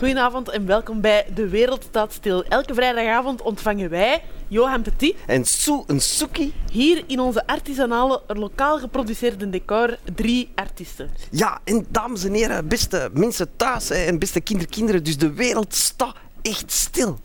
[0.00, 2.44] Goedenavond en welkom bij De Wereld Staat Stil.
[2.44, 6.52] Elke vrijdagavond ontvangen wij, Johan Petit, En Sue, Soekie.
[6.72, 11.10] hier in onze artisanale, lokaal geproduceerde decor drie artiesten.
[11.30, 16.16] Ja, en dames en heren, beste mensen thuis en beste kinderkinderen, dus de wereld staat
[16.42, 17.18] echt stil.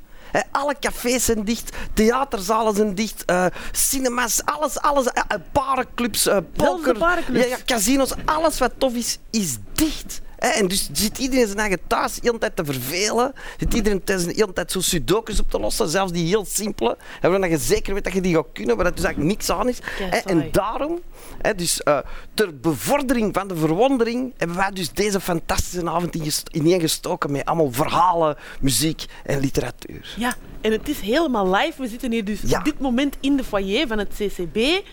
[0.52, 7.00] Alle cafés zijn dicht, theaterzalen zijn dicht, eh, cinemas, alles, alles, eh, parenclubs, eh, poker.
[7.32, 10.23] Ja, ja, casinos, alles wat tof is, is dicht.
[10.54, 13.34] En dus zit iedereen zijn eigen thuis de hele tijd te vervelen.
[13.59, 16.98] Zit iedereen thuis de hele tijd zo sudokus op te lossen, zelfs die heel simpele.
[17.22, 19.50] En waarvan je zeker weet dat je die gaat kunnen, waar dat dus eigenlijk niks
[19.50, 19.80] aan is.
[20.26, 21.00] En daarom,
[21.41, 21.98] hè, dus, eh,
[22.34, 26.16] ter bevordering van de verwondering, hebben wij dus deze fantastische avond
[26.52, 30.14] ineengestoken met allemaal verhalen, muziek en literatuur.
[30.17, 31.81] Ja, en het is helemaal live.
[31.81, 32.58] We zitten hier dus Ja.
[32.58, 34.84] op dit moment in de foyer van het CCB.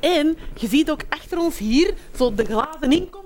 [0.00, 3.17] En je ziet ook achter ons hier zo de glazen inkom van het CCB.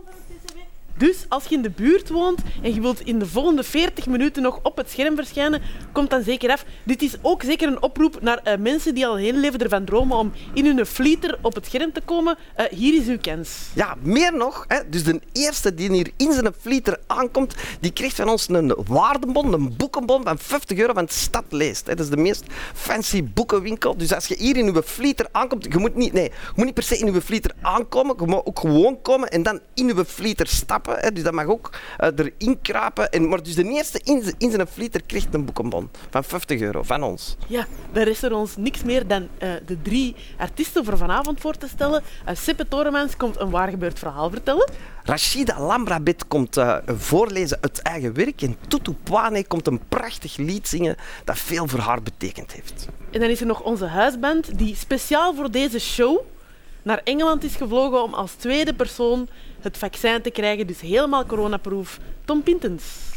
[0.97, 4.43] Dus als je in de buurt woont en je wilt in de volgende 40 minuten
[4.43, 5.63] nog op het scherm verschijnen,
[5.93, 6.65] komt dan zeker af.
[6.85, 10.17] Dit is ook zeker een oproep naar eh, mensen die al hele leven ervan dromen
[10.17, 12.39] om in hun flieter op het scherm te komen.
[12.55, 13.51] Eh, hier is uw kans.
[13.75, 14.65] Ja, meer nog.
[14.69, 18.75] Hè, dus de eerste die hier in zijn flieter aankomt, die krijgt van ons een
[18.87, 21.87] waardebon, een boekenbon van 50 euro van Stad Leest.
[21.87, 23.97] Dat is de meest fancy boekenwinkel.
[23.97, 26.75] Dus als je hier in uw flieter aankomt, je moet niet, nee, je moet niet
[26.75, 30.05] per se in uw flieter aankomen, je moet ook gewoon komen en dan in uw
[30.05, 30.82] flieter stappen.
[30.87, 31.13] Hè.
[31.13, 33.11] Dus dat mag ook eh, erin kruipen.
[33.11, 36.61] En, maar dus de eerste in, zijn- in zijn flieter krijgt een boekenbon van 50
[36.61, 37.37] euro van ons.
[37.47, 41.55] Ja, dan rest er ons niks meer dan eh, de drie artiesten voor vanavond voor
[41.57, 42.03] te stellen.
[42.29, 44.71] Uh, Sippe Toremans komt een waar gebeurd verhaal vertellen.
[45.05, 50.69] Rashida Lambrabit komt eh, voorlezen uit eigen werk en Tutu Pwane komt een prachtig lied
[50.69, 52.87] zingen dat veel voor haar betekend heeft.
[53.11, 56.21] En dan is er nog onze huisband, die speciaal voor deze show
[56.83, 59.29] naar Engeland is gevlogen om als tweede persoon
[59.61, 60.67] het vaccin te krijgen.
[60.67, 61.99] Dus helemaal coronaproof.
[62.25, 63.12] Tom Pintens.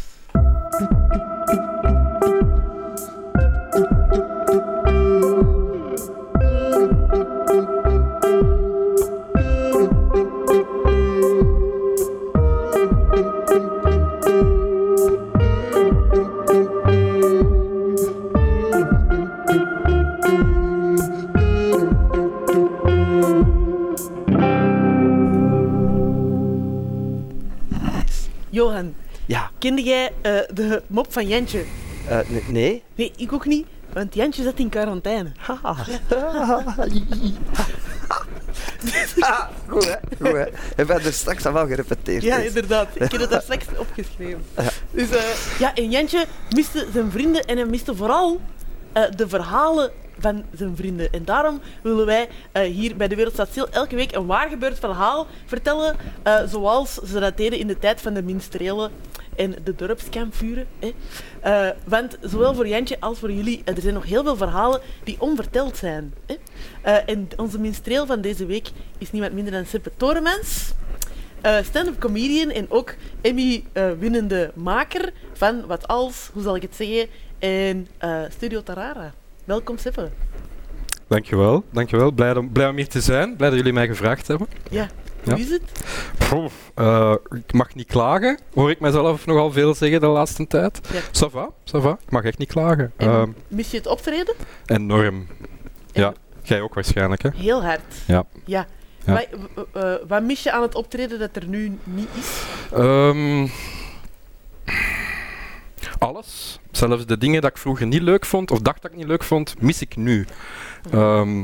[29.86, 31.64] Jij eh, de mop van Jantje?
[32.10, 32.84] eh, nee.
[32.96, 35.32] Nee, ik ook niet, want Jantje zit in quarantaine.
[35.38, 35.76] Haha.
[39.20, 39.96] Ah, goed, hè?
[40.22, 41.04] Goed, hè?
[41.04, 42.24] Er straks al wel gerepeteerd.
[42.24, 42.88] Ja, inderdaad.
[42.94, 44.46] Ik heb het daar straks opgeschreven.
[44.92, 45.24] Dus eh,
[45.60, 48.40] ja, en Jantje miste zijn vrienden en hij miste vooral
[49.16, 51.12] de verhalen van zijn vrienden.
[51.12, 52.30] En daarom willen wij
[52.66, 55.96] hier bij De Wereld Staat Stil elke week een waar gebeurd verhaal vertellen,
[56.48, 58.92] zoals ze dat deden in de tijd van de minstrelen
[59.36, 60.68] en de dorpskampvuren.
[60.80, 60.92] Hè.
[61.42, 64.82] Eh, want zowel voor Jantje als voor jullie, eh, er zijn nog heel veel verhalen
[65.04, 66.14] die onverteld zijn.
[66.26, 66.36] Hè.
[66.82, 70.74] Eh, en onze minstreel van deze week is niemand minder dan Sippe Toremans.
[71.64, 77.08] Stand-up comedian en ook Emmy-winnende maker van Wat Als, hoe zal ik het zeggen,
[77.40, 77.88] en
[78.30, 79.14] Studio Tarara.
[79.44, 80.10] Welkom, Sippe.
[81.08, 82.12] Dankjewel, dankjewel.
[82.12, 83.36] Blij om, blij om hier te zijn.
[83.36, 84.48] Blij dat jullie mij gevraagd hebben.
[84.70, 84.90] Ja,
[85.26, 85.62] hoe is het?
[86.76, 90.80] Eh, ik mag niet klagen, hoor ik mezelf nogal veel zeggen de laatste tijd.
[90.94, 91.00] Ja.
[91.02, 91.98] Ça va, ça va.
[92.06, 92.92] Ik mag echt niet klagen.
[92.98, 94.36] En Ehm, mis je het optreden?
[94.66, 95.06] enorm.
[95.06, 95.28] En
[96.02, 96.14] Ja,
[96.44, 97.30] jij ook waarschijnlijk, hè?
[97.36, 97.82] Heel hard.
[98.06, 98.26] Ja.
[98.46, 98.68] ja.
[99.06, 102.42] Eh, wat mis je aan het optreden dat er nu niet is?
[102.74, 103.48] Ehm,
[106.00, 106.60] alles.
[106.72, 109.24] Zelfs de dingen dat ik vroeger niet leuk vond, of dacht dat ik niet leuk
[109.24, 110.26] vond, mis ik nu.
[110.92, 111.44] Ehm,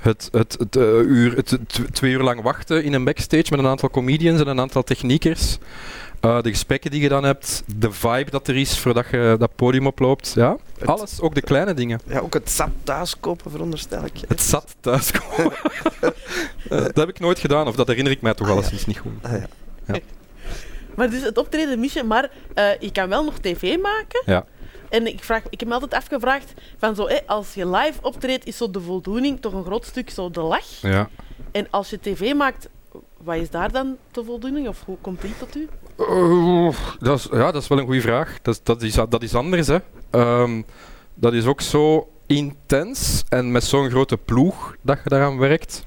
[0.00, 1.58] het, het, het, eh, uur, het,
[1.92, 5.58] twee uur lang wachten in een backstage met een aantal comedians en een aantal techniekers.
[6.20, 9.54] Eh, de gesprekken die je dan hebt, de vibe dat er is voordat je dat
[9.56, 10.32] podium oploopt.
[10.36, 12.00] Ja, Het- alles, ook de kleine dingen.
[12.06, 14.12] Ja, ook het zat thuis kopen, veronderstel ik.
[14.28, 15.52] Het zat thuiskomen.
[16.70, 18.98] Eh, dat heb ik nooit gedaan, of dat herinner ik mij toch Ah, alleszins niet
[18.98, 19.12] goed.
[19.22, 19.32] Ah,
[19.86, 19.98] ja.
[20.96, 24.22] Maar dus het optreden mis je, maar eh, je kan wel nog tv maken.
[24.26, 24.44] Ja.
[24.90, 28.56] En ik, vraag, ik heb me altijd afgevraagd, van zo, als je live optreedt, is
[28.56, 30.80] zo de voldoening toch een groot stuk zo de lach.
[30.80, 31.08] Ja.
[31.52, 32.68] En als je tv maakt,
[33.22, 34.68] wat is daar dan de voldoening?
[34.68, 35.68] Of hoe komt die tot u?
[36.98, 38.38] Dat is, ja, dat is wel een goede vraag.
[38.42, 39.78] Dat, is- dat, is, dat is anders, hè.
[40.10, 40.62] Ehm,
[41.14, 45.84] dat is ook zo intens en met zo'n grote ploeg dat je daaraan werkt.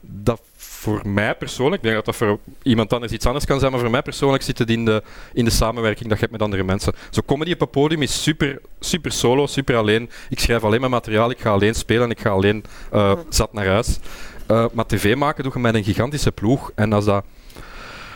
[0.00, 0.40] Dat
[0.82, 3.80] voor mij persoonlijk, ik denk dat dat voor iemand anders iets anders kan zijn, maar
[3.80, 5.02] voor mij persoonlijk zit het in de,
[5.32, 6.92] in de samenwerking dat je hebt met andere mensen.
[7.10, 10.10] Zo comedy op een podium is super, super solo, super alleen.
[10.28, 13.52] Ik schrijf alleen mijn materiaal, ik ga alleen spelen en ik ga alleen eh, zat
[13.52, 13.98] naar huis.
[14.46, 16.72] Eh, maar tv maken doe je met een gigantische ploeg.
[16.74, 17.24] En als dat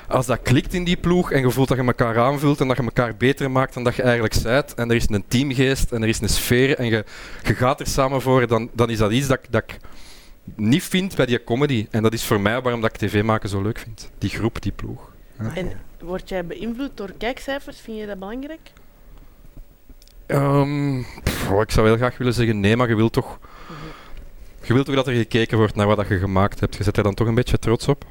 [0.09, 2.77] als dat klikt in die ploeg en je voelt dat je elkaar aanvult en dat
[2.77, 6.03] je elkaar beter maakt dan dat je eigenlijk zijt, en er is een teamgeest en
[6.03, 7.05] er is een sfeer en je,
[7.43, 9.79] je gaat er samen voor, dan, dan is dat iets dat, dat ik
[10.55, 11.87] niet vind bij die comedy.
[11.91, 14.11] En dat is voor mij waarom dat ik tv maken zo leuk vind.
[14.19, 15.13] Die groep, die ploeg.
[15.55, 17.81] En word jij beïnvloed door kijkcijfers?
[17.81, 18.61] Vind je dat belangrijk?
[20.27, 23.39] Ehm, pff, oh, ik zou heel graag willen zeggen nee, maar je wilt toch...
[24.63, 26.77] Je wilt toch dat er gekeken wordt naar wat dat je gemaakt hebt.
[26.77, 28.05] Je zet er dan toch een beetje trots op.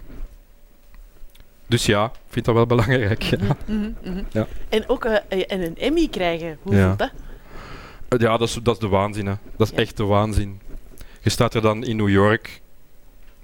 [1.68, 3.22] Dus ja, ik vind dat wel belangrijk.
[3.24, 4.24] Ja, Mhm, mhm.
[4.32, 4.48] Ja.
[4.70, 6.86] En ook eh, eh, en een Emmy krijgen, hoe Ja.
[6.88, 7.12] voelt dat?
[8.22, 9.26] ja dat, is, dat is de waanzin.
[9.26, 9.34] Hè.
[9.58, 10.60] Dat is echt de waanzin.
[11.26, 12.62] Je staat er dan in New York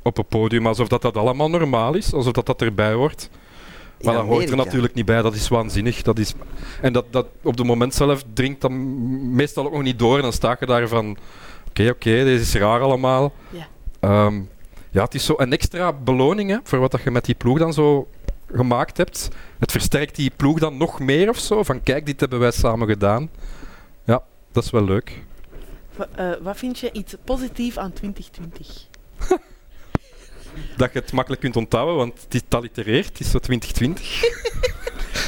[0.02, 3.30] op een podium alsof dat, dat allemaal normaal is, alsof dat, dat erbij hoort.
[4.02, 6.02] Maar dat hoort er natuurlijk niet bij, dat is waanzinnig.
[6.02, 6.34] Dat is...
[6.82, 10.16] En dat, dat op het moment zelf dringt dat m- meestal ook nog niet door.
[10.16, 11.18] En dan sta je daar van:
[11.70, 13.34] oké, oké, dit is raar allemaal.
[13.50, 13.68] Ja.
[14.00, 14.42] Ehm,
[14.92, 17.60] ja, het is zo een extra beloning hè, voor wat dat je met die ploeg
[17.60, 18.08] dan zo
[18.54, 19.30] gemaakt hebt.
[19.60, 21.64] Het versterkt die ploeg dan nog meer of zo.
[21.64, 23.30] Van kijk, dit hebben wij samen gedaan.
[24.06, 25.24] Ja, dat is wel leuk.
[26.16, 28.68] Eh, wat vind je iets positief aan 2020?
[30.78, 34.20] Dat je het makkelijk kunt onthouden, want het is het allitereert, het is zo 2020.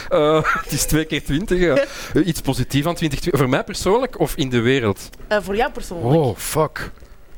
[0.09, 1.59] Eh, het is twee keer 20.
[1.59, 1.75] ja.
[2.13, 3.39] Eh, Iets positiefs aan 2020.
[3.39, 5.09] Voor mij persoonlijk of in de wereld?
[5.29, 6.15] Voor jou persoonlijk.
[6.15, 6.91] Oh, fuck.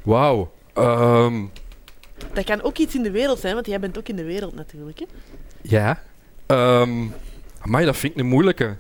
[0.03, 0.51] Wauw.
[0.73, 1.43] Ehm,
[2.33, 4.55] Dat kan ook iets in de wereld zijn, want jij bent ook in de wereld
[4.55, 4.99] natuurlijk.
[4.99, 5.05] Hè?
[5.61, 6.01] ja.
[6.47, 7.13] Um,
[7.59, 8.75] amai, dat vind ik een moeilijke.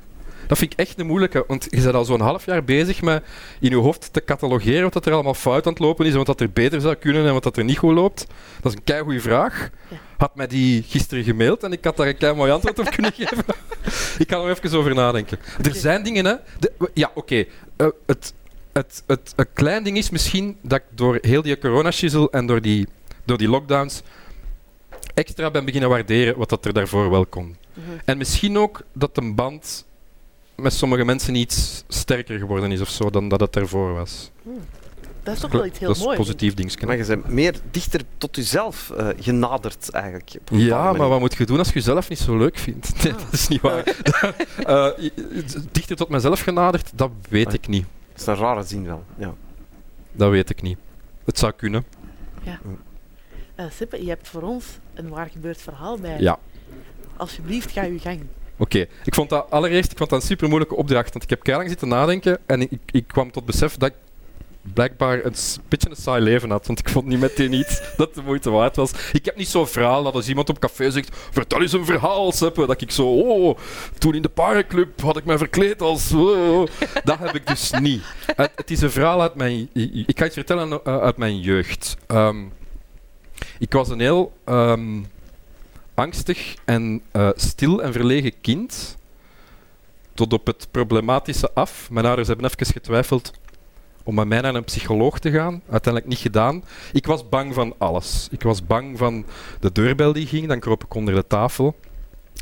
[0.47, 3.23] Dat vind ik echt een moeilijke, want je bent al zo'n half jaar bezig met
[3.59, 6.17] in je hoofd te catalogeren wat dat er allemaal fout aan het lopen is en
[6.17, 8.27] wat dat er beter zou kunnen en wat dat er niet goed loopt.
[8.61, 9.69] Dat is een keigoede vraag.
[10.17, 13.11] Had mij die gisteren gemaild en ik had daar een kei mooi antwoord op kunnen
[13.13, 13.43] geven.
[14.17, 15.39] ik kan er even over nadenken.
[15.61, 16.35] Er zijn dingen, hè.
[16.59, 17.45] De- ja, oké.
[17.77, 18.33] Eh, het,
[18.73, 22.61] het, het, een klein ding is misschien dat ik door heel die coronashizzel en door
[22.61, 22.87] die,
[23.25, 24.01] door die lockdowns
[25.13, 27.55] extra ben beginnen waarderen wat dat er daarvoor wel kon.
[27.73, 27.89] Mhm.
[28.05, 29.85] En misschien ook dat de band
[30.55, 34.31] met sommige mensen iets sterker geworden is of zo dan dat het daarvoor was.
[35.23, 36.85] Dat is toch wel iets heel dat is een positief dingetje.
[36.85, 40.29] Maar je bent meer dichter tot jezelf eh, genaderd, eigenlijk.
[40.51, 41.07] Ja, maar manier.
[41.09, 42.93] wat moet je doen als je jezelf niet zo leuk vindt?
[43.03, 43.19] Nee, Ah.
[43.19, 43.83] dat is niet waar.
[44.65, 44.87] Eh,
[45.71, 47.53] dichter tot mezelf genaderd, dat weet Ah.
[47.53, 47.85] ik niet.
[48.11, 49.03] Dat is een rare zin wel.
[49.17, 49.33] Ja.
[50.11, 50.77] Dat weet ik niet.
[51.25, 51.85] Het zou kunnen.
[53.55, 56.19] Eh, Sippe, je hebt voor ons een waar gebeurd verhaal bij.
[56.19, 56.39] Ja.
[57.17, 58.21] Alsjeblieft, ga uw gang.
[58.57, 61.11] Oké, ik vond dat allereerst ik vond dat een super moeilijke opdracht.
[61.13, 63.95] Want ik heb lang zitten nadenken en ik, ik kwam tot besef dat ik
[64.73, 65.33] blijkbaar een
[65.67, 66.67] beetje een saai leven had.
[66.67, 68.91] Want ik vond niet meteen iets dat de moeite waard was.
[69.11, 72.31] Ik heb niet zo'n verhaal dat als iemand op café zegt: Vertel eens een verhaal,
[72.31, 72.65] Seppe.
[72.65, 73.57] Dat ik zo, oh,
[73.97, 76.13] toen in de parenclub had ik mij verkleed als.
[76.13, 76.67] oh."
[77.03, 78.03] Dat heb ik dus niet.
[78.35, 79.69] Het, het is een verhaal uit mijn.
[80.07, 81.97] Ik ga iets vertellen eh, uit mijn jeugd.
[82.07, 82.43] Ehm,
[83.59, 84.33] ik was een heel.
[84.45, 85.01] ehm,
[85.95, 88.97] angstig en eh, stil en verlegen kind.
[90.13, 91.89] Tot op het problematische af.
[91.91, 93.31] Mijn ouders hebben even getwijfeld
[94.03, 95.61] om met mij naar een psycholoog te gaan.
[95.69, 96.63] Uiteindelijk niet gedaan.
[96.93, 98.27] Ik was bang van alles.
[98.31, 99.25] Ik was bang van
[99.59, 101.75] de deurbel die ging, dan kroop ik onder de tafel.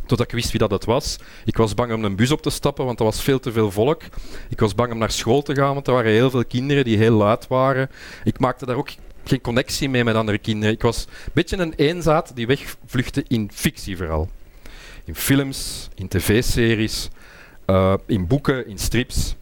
[0.06, 1.20] Totdat ik wist wie dat het was.
[1.46, 3.72] Ik was bang om een bus op te stappen, want er was veel te veel
[3.72, 4.02] volk.
[4.50, 6.98] Ik was bang om naar school te gaan, want er waren heel veel kinderen die
[6.98, 7.90] heel luid waren.
[8.24, 8.90] Ik maakte daar ook
[9.24, 10.74] geen connectie mee met andere kinderen.
[10.74, 14.30] Ik was een beetje een eenzaad die wegvluchtte in fictie vooral.
[15.06, 17.09] In films, in tv-series,
[17.66, 19.36] eh, in boeken, in strips.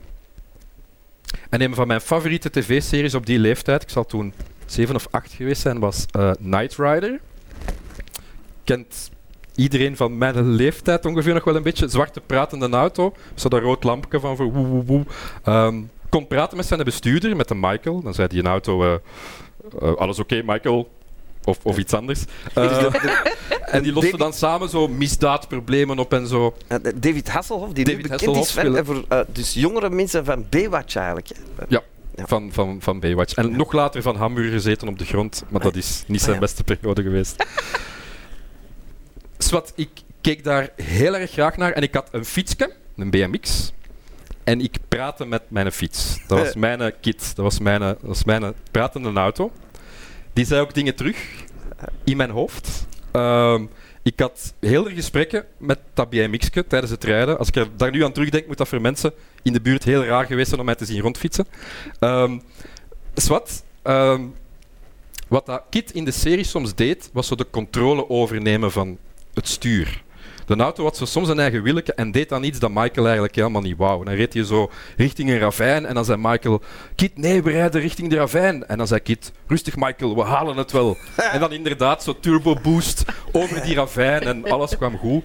[1.49, 4.33] En een van mijn favoriete tv-series op die leeftijd, ik zal toen
[4.65, 7.19] zeven of acht geweest zijn, was eh Knight Rider.
[8.63, 9.09] Kent
[9.55, 11.87] iedereen van mijn leeftijd ongeveer nog wel een beetje.
[11.87, 15.03] Zwarte pratende auto, zo dat rood lampje van voor woe woe woe.
[15.43, 18.01] Ehm, kon praten met zijn bestuurder, met de Michael.
[18.01, 18.99] Dan zei die in auto, eh,
[19.81, 20.91] eh, alles oké Michael?
[21.43, 22.23] Of, of iets anders.
[22.53, 22.93] Eh,
[23.75, 26.55] en die losten dan samen zo misdaadproblemen op en zo.
[26.67, 30.45] Eh, David Hasselhoff, die David nu bekend Hasselhoff is van, voor dus jongere mensen van
[30.49, 31.27] Baywatch eigenlijk.
[31.27, 31.65] hè.
[31.67, 31.81] Ja.
[32.15, 33.33] Van, van, van Baywatch.
[33.33, 36.39] En nog later van Hamburger gezeten op de grond, maar dat is niet zijn Ah,
[36.39, 36.45] ja.
[36.45, 37.45] beste periode geweest.
[39.37, 39.89] Swat, ik
[40.21, 43.71] keek daar heel erg graag naar en ik had een fietsje, een BMX.
[44.43, 46.19] En ik praatte met mijn fiets.
[46.27, 46.55] Dat was Eh.
[46.55, 49.51] mijn kit, dat was mijn, dat was mijn pratende auto.
[50.33, 51.17] Die zei ook dingen terug
[52.03, 52.85] in mijn hoofd.
[53.11, 53.65] Ehm,
[54.03, 57.37] ik had heel veel gesprekken met dat BMX'je tijdens het rijden.
[57.37, 60.03] Als ik er daar nu aan terugdenk, moet dat voor mensen in de buurt heel
[60.03, 61.45] raar geweest zijn om mij te zien rondfietsen.
[61.99, 62.39] Ehm
[63.13, 63.63] zwart.
[63.81, 64.21] ehm,
[65.27, 68.97] wat dat Kit in de serie soms deed, was zo de controle overnemen van
[69.33, 70.03] het stuur.
[70.57, 73.35] De auto had zo soms een eigen willeke en deed dan iets dat Michael eigenlijk
[73.35, 74.05] helemaal niet wou.
[74.05, 76.61] Dan reed hij zo richting een ravijn en dan zei Michael...
[76.95, 78.67] Kit, nee, we rijden richting de ravijn.
[78.67, 80.97] En dan zei Kit, rustig Michael, we halen het wel.
[81.33, 85.23] En dan inderdaad zo turbo boost over die ravijn en alles kwam goed.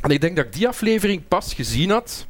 [0.00, 2.26] En ik denk dat ik die aflevering pas gezien had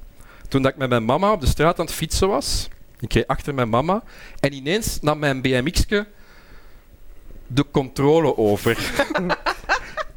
[0.48, 2.68] toen dat ik met mijn mama op de straat aan het fietsen was.
[3.00, 4.02] Ik reed achter mijn mama
[4.40, 6.06] en ineens nam mijn BMX'ke
[7.46, 8.78] de controle over.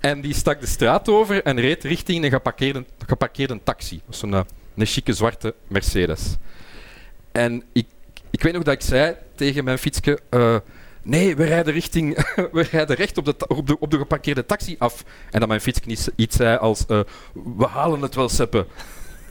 [0.04, 4.02] en die stak de straat over en reed richting een geparkeerde, geparkeerde taxi.
[4.22, 4.42] Een, eh,
[4.76, 6.36] een chique zwarte Mercedes.
[7.32, 7.88] En ik,
[8.30, 10.20] ik weet nog dat ik zei tegen mijn fietsje...
[10.30, 10.58] eh,
[11.02, 12.16] nee, we rijden, richting,
[12.52, 15.04] we rijden recht op de, op, de, op de geparkeerde taxi af.
[15.32, 16.86] En dat mijn fietsje iets, zei als...
[16.86, 17.00] eh,
[17.58, 18.66] we halen het wel, Seppe.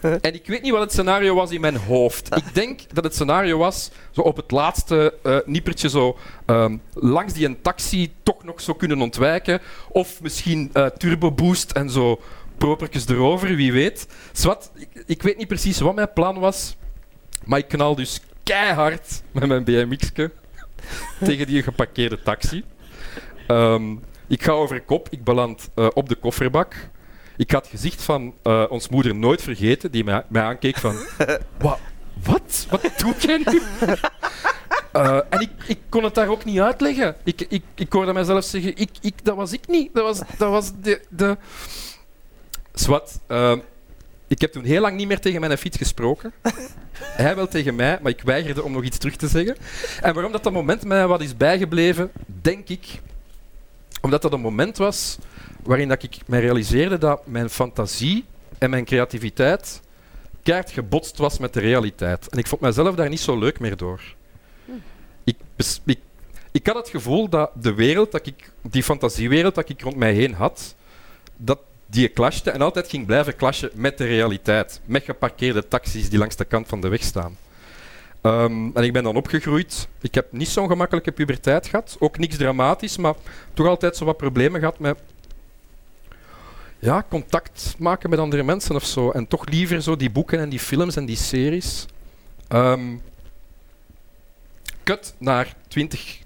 [0.20, 2.36] En ik weet niet wat het scenario was in mijn hoofd.
[2.36, 6.16] Ik denk dat het scenario was, zo op het laatste eh niepertje, zo
[6.46, 9.60] ehm, langs die een taxi toch nog zo kunnen ontwijken.
[9.88, 12.20] Of misschien eh turbo boost en zo
[12.56, 14.06] propertjes erover, wie weet.
[14.32, 14.72] Zwat,
[15.06, 16.76] ik, weet niet precies wat mijn plan was,
[17.44, 20.30] maar ik knal dus keihard met mijn BMX'ke
[21.24, 22.64] tegen die geparkeerde taxi.
[23.46, 26.74] Ehm, ik ga over kop, ik beland eh, op de kofferbak.
[27.36, 30.96] Ik had het gezicht van eh, ons moeder nooit vergeten, die mij, mij aankeek van...
[31.58, 31.78] "Wa-
[32.22, 32.66] wat?
[32.70, 33.62] Wat doe jij nu?
[34.92, 37.16] Eh, en ik, ik kon het daar ook niet uitleggen.
[37.24, 39.94] Ik, ik, ik hoorde mijzelf zeggen, ik, ik, dat was ik niet.
[39.94, 41.00] Dat was, dat was de...
[41.08, 41.36] de...
[42.72, 43.56] Zwat, eh,
[44.26, 46.32] ik heb toen heel lang niet meer tegen mijn fiets gesproken.
[47.22, 49.56] Hij wel tegen mij, maar ik weigerde om nog iets terug te zeggen.
[50.00, 52.86] En waarom dat, dat moment mij wat is bijgebleven, denk ik,
[54.02, 55.18] omdat dat een moment was
[55.62, 58.24] waarin dat ik mij realiseerde dat mijn fantasie
[58.58, 59.80] en mijn creativiteit
[60.42, 62.28] keihard gebotst was met de realiteit.
[62.28, 64.00] En ik vond mezelf daar niet zo leuk meer door.
[65.24, 65.98] Ik, bes- ik,
[66.50, 70.12] ik had het gevoel dat de wereld, dat ik, die fantasiewereld dat ik rond mij
[70.12, 70.74] heen had,
[71.36, 74.80] dat die clashte en altijd ging blijven clashen met de realiteit.
[74.84, 77.36] Met geparkeerde taxis die langs de kant van de weg staan.
[78.22, 79.88] Ehm, en ik ben dan opgegroeid.
[80.00, 81.96] Ik heb niet zo'n gemakkelijke puberteit gehad.
[81.98, 83.14] Ook niks dramatisch, maar
[83.54, 84.98] toch altijd zo wat problemen gehad met
[86.78, 89.10] ja, contact maken met andere mensen of zo.
[89.10, 91.86] En toch liever zo die boeken en die films en die series.
[92.48, 92.96] Ehm
[94.84, 96.18] cut naar 20,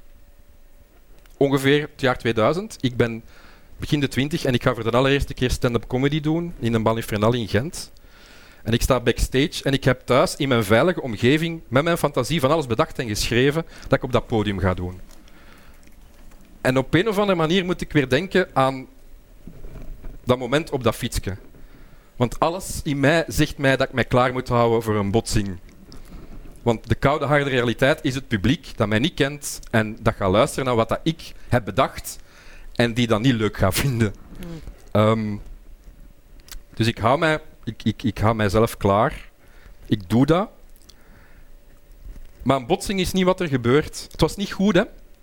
[1.36, 2.76] ongeveer het jaar 2000.
[2.80, 3.22] Ik ben
[3.76, 6.82] begin de 20 en ik ga voor de allereerste keer stand-up comedy doen in een
[6.82, 7.92] bal in in Gent.
[8.66, 12.40] En ik sta backstage en ik heb thuis in mijn veilige omgeving met mijn fantasie
[12.40, 15.00] van alles bedacht en geschreven dat ik op dat podium ga doen.
[16.60, 18.86] En op een of andere manier moet ik weer denken aan
[20.24, 21.36] dat moment op dat fietsje.
[22.16, 25.58] Want alles in mij zegt mij dat ik mij klaar moet houden voor een botsing.
[26.62, 30.30] Want de koude harde realiteit is het publiek dat mij niet kent en dat gaat
[30.30, 32.18] luisteren naar wat dat ik heb bedacht
[32.74, 34.14] en die dat niet leuk gaat vinden.
[34.92, 35.36] Ehm,
[36.74, 39.30] dus ik hou, mij, ik, ik, ik mijzelf klaar.
[39.86, 40.48] Ik doe dat.
[42.42, 44.08] Maar een botsing is niet wat er gebeurt.
[44.10, 44.82] Het was niet goed, hè?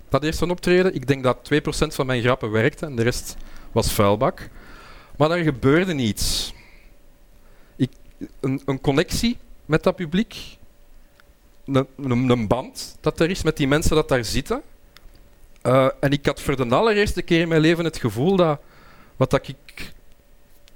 [0.09, 0.95] Dat eerste optreden.
[0.95, 1.57] Ik denk dat 2%
[1.87, 3.35] van mijn grappen werkte en de rest
[3.71, 4.49] was vuilbak.
[5.17, 6.53] Maar er gebeurde niets.
[7.75, 7.91] Ik,
[8.39, 10.57] een, connectie met dat publiek.
[11.65, 14.61] Een, een, een band dat er is met die mensen dat daar zitten.
[15.61, 18.59] Eh, en ik had voor de allereerste keer in mijn leven het gevoel dat
[19.15, 19.93] wat dat ik,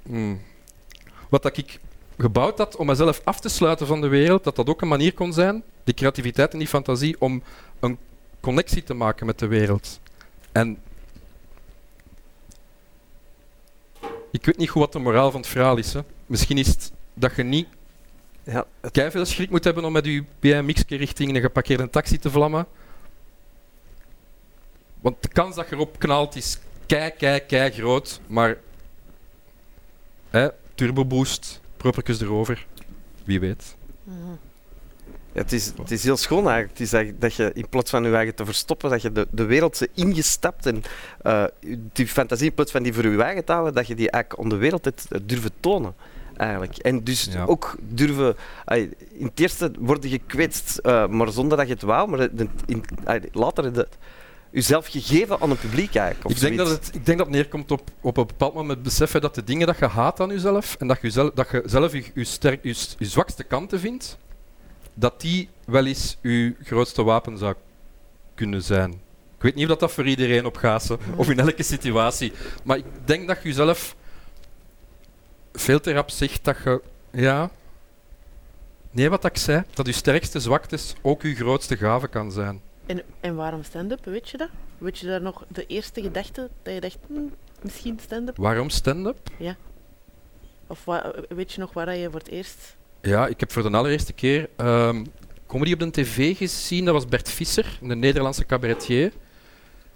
[0.02, 0.40] hmm,
[1.28, 1.78] wat dat ik
[2.18, 5.14] gebouwd had om mezelf af te sluiten van de wereld, dat dat ook een manier
[5.14, 7.42] kon zijn, die creativiteit en die fantasie, om
[7.80, 7.98] een
[8.40, 10.00] connectie te maken met de wereld.
[10.52, 10.78] En
[14.30, 15.92] ik weet niet goed wat de moraal van het verhaal is.
[15.92, 16.00] Hè.
[16.26, 17.66] Misschien is het dat je niet
[18.42, 22.30] Ja, het- veel schrik moet hebben om met je BMX richting een geparkeerde taxi te
[22.30, 22.66] vlammen.
[25.00, 28.20] Want de kans dat je erop knalt is kei, kei, kei groot.
[28.26, 28.56] Maar
[30.30, 31.60] hè, turbo boost,
[32.06, 32.66] erover.
[33.24, 33.76] Wie weet.
[35.32, 36.78] Ja, het, is, het is heel schoon eigenlijk.
[36.78, 39.26] Het is eigenlijk dat je in plaats van je eigen te verstoppen, dat je de,
[39.30, 40.82] de wereld ze ingestapt en
[41.22, 41.44] eh,
[41.92, 44.42] die fantasie in plaats van die voor je eigen te houden, dat je die eigenlijk
[44.42, 45.94] aan de wereld hebt eh, durven tonen.
[46.36, 46.76] Eigenlijk.
[46.76, 47.44] En dus Ja.
[47.44, 48.36] ook durven...
[49.12, 52.08] in het eerste worden gekwetst, eh, maar zonder dat je het wou.
[52.08, 52.84] Maar in, in,
[53.32, 53.86] later je
[54.50, 56.26] jezelf gegeven aan het publiek eigenlijk.
[56.26, 58.82] of Ik denk, dat het, ik denk dat het neerkomt op, op een bepaald moment
[58.82, 61.62] beseffen dat de dingen dat je haat aan jezelf en dat je zelf, dat je,
[61.66, 64.18] zelf je, je, sterk, je, s- je zwakste kanten vindt,
[64.94, 67.54] dat die wel eens je grootste wapen zou
[68.34, 68.90] kunnen zijn.
[69.36, 72.32] Ik weet niet of dat, dat voor iedereen op gaat, of in elke situatie.
[72.64, 73.96] Maar ik denk dat je jezelf
[75.52, 76.80] veel te rap zegt dat je...
[77.10, 77.50] Ja...
[78.90, 82.60] Nee, wat ik zei, dat je sterkste zwaktes ook je grootste gave kan zijn.
[82.88, 84.48] En, en waarom stand-up, weet je dat?
[84.78, 87.20] Weet je daar nog de eerste gedachte dat je dacht, hm,
[87.62, 88.36] misschien stand-up?
[88.36, 89.18] Waarom stand-up?
[89.38, 89.56] Ja.
[90.66, 90.84] Of
[91.28, 92.76] weet je nog waar je voor het eerst...
[93.02, 95.04] Ja, ik heb voor de allereerste keer ehm,
[95.46, 96.84] comedy op de tv gezien.
[96.84, 99.12] Dat was Bert Visser, een Nederlandse cabaretier.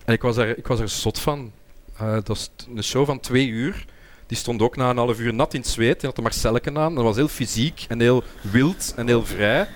[0.05, 1.53] En ik was er, ik was er zot van.
[1.97, 3.85] Eh, dat was een show van twee uur.
[4.27, 6.01] Die stond ook na een half uur nat in het zweet.
[6.01, 6.95] Hij had de Marcelleken aan.
[6.95, 9.69] Dat was heel fysiek en heel wild en heel vrij.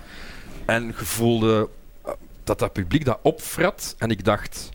[0.66, 1.75] En je voelde eh,
[2.46, 3.94] dat dat publiek dat opfrat.
[3.98, 4.68] En ik dacht...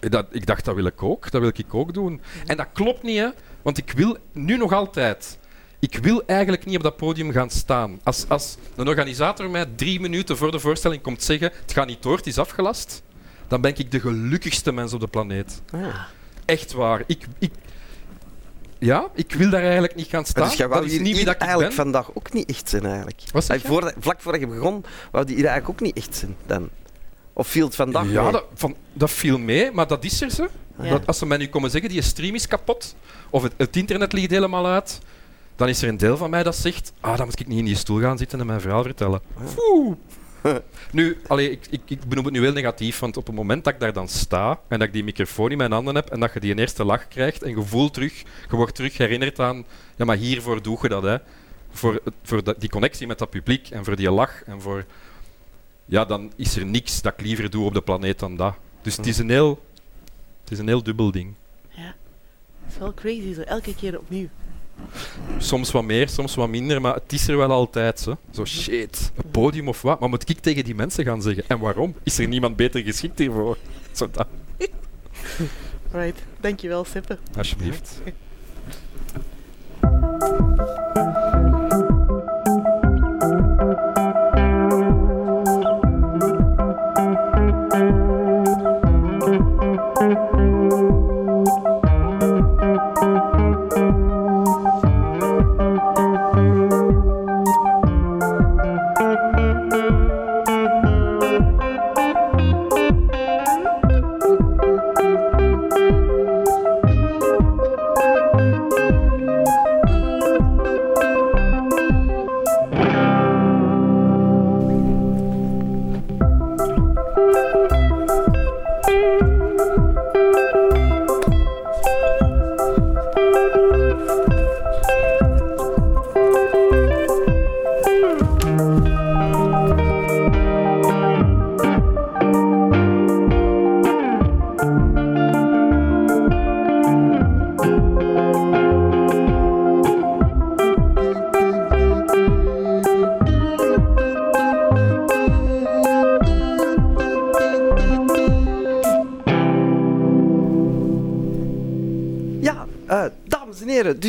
[0.00, 1.30] Dat, ik dacht, dat wil ik ook.
[1.30, 2.20] Dat wil ik ook doen.
[2.46, 3.28] En dat klopt niet, hè.
[3.62, 5.38] Want ik wil nu nog altijd...
[5.80, 8.00] Ik wil eigenlijk niet op dat podium gaan staan.
[8.02, 12.02] Als, als een organisator mij drie minuten voor de voorstelling komt zeggen het gaat niet
[12.02, 13.02] door, het is afgelast,
[13.48, 15.62] dan ben ik de gelukkigste mens op de planeet.
[15.70, 16.00] Ah.
[16.44, 17.02] Echt waar.
[17.06, 17.52] Ik, ik,
[18.78, 20.48] ja, ik wil daar eigenlijk niet gaan staan.
[20.48, 21.84] dus jij dat is niet hier dat ik eigenlijk ben.
[21.84, 23.18] vandaag ook niet echt zijn, eigenlijk.
[23.18, 23.60] Je?
[23.60, 26.68] voor, vlak voordat je begon, wou die hier eigenlijk ook niet echt zijn, dan?
[27.32, 28.32] Of viel het vandaag Ja, mee?
[28.32, 30.48] dat, van, dat viel mee, maar dat is er zo.
[30.82, 30.88] Ja.
[30.90, 32.94] Dat, als ze mij nu komen zeggen, die stream is kapot,
[33.30, 34.98] of het, het internet ligt helemaal uit,
[35.56, 37.64] dan is er een deel van mij dat zegt, ah, dan moet ik niet in
[37.64, 39.20] die stoel gaan zitten en mijn verhaal vertellen.
[39.58, 39.96] Oeh.
[40.92, 43.74] Nu, allee, ik, ik, ik benoem het nu heel negatief, want op het moment dat
[43.74, 46.32] ik daar dan sta en dat ik die microfoon in mijn handen heb en dat
[46.32, 48.18] je die eerste lach krijgt en je voelt terug,
[48.50, 49.64] je wordt terug herinnerd aan,
[49.96, 51.16] ja, maar hiervoor doe je dat, hè.
[51.70, 54.84] Voor, voor die connectie met dat publiek en voor die lach en voor...
[55.84, 58.54] Ja, dan is er niks dat ik liever doe op de planeet dan dat.
[58.82, 59.62] Dus het is een heel,
[60.42, 61.34] het is een heel dubbel ding.
[61.68, 61.94] Ja.
[62.64, 64.28] Het is wel crazy, zo elke keer opnieuw.
[65.38, 68.00] Soms wat meer, soms wat minder, maar het is er wel altijd.
[68.00, 70.00] Zo, zo shit, een podium of wat.
[70.00, 71.44] Maar moet ik tegen die mensen gaan zeggen?
[71.46, 71.94] En waarom?
[72.02, 73.56] Is er niemand beter geschikt hiervoor?
[73.92, 74.26] Zo dat,
[75.92, 76.18] Right.
[76.40, 77.18] Dankjewel, Sippe.
[77.36, 78.00] alsjeblieft.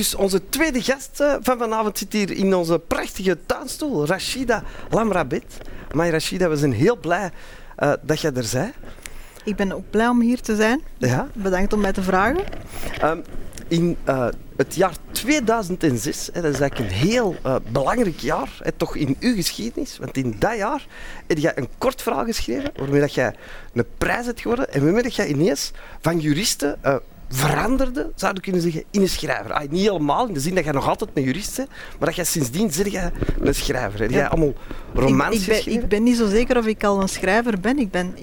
[0.10, 5.58] Dus onze tweede gast eh, van vanavond zit hier in onze prachtige tuinstoel, Rashida Lamrabet.
[5.94, 7.32] Maar Rashida, we zijn heel blij
[7.76, 8.74] eh, dat jij er bent.
[9.44, 10.82] Ik ben ook blij om hier te zijn.
[10.98, 11.28] Ja.
[11.34, 12.44] Bedankt om mij te vragen.
[13.00, 13.20] Ehm,
[13.68, 17.36] in eh, het jaar 2006, hè, dat is eigenlijk een heel
[17.72, 20.86] belangrijk jaar, hè, toch in uw geschiedenis, want in dat jaar
[21.28, 23.36] heb je een kort verhaal geschreven waarmee dat jij
[23.74, 26.80] een prijs hebt geworden en waarmee dat jij ineens van juristen
[27.30, 29.54] veranderde, zou je kunnen zeggen, in een schrijver.
[29.54, 32.16] Ah, niet helemaal, in de zin dat jij nog altijd een jurist bent, maar dat
[32.16, 33.12] jij sindsdien zeg jij
[33.42, 34.00] een schrijver.
[34.00, 34.28] Heb jij Ja.
[34.28, 34.54] allemaal
[34.94, 37.78] romans ik, ik, ben, ik ben niet zo zeker of ik al een schrijver ben.
[37.80, 38.14] Ik ben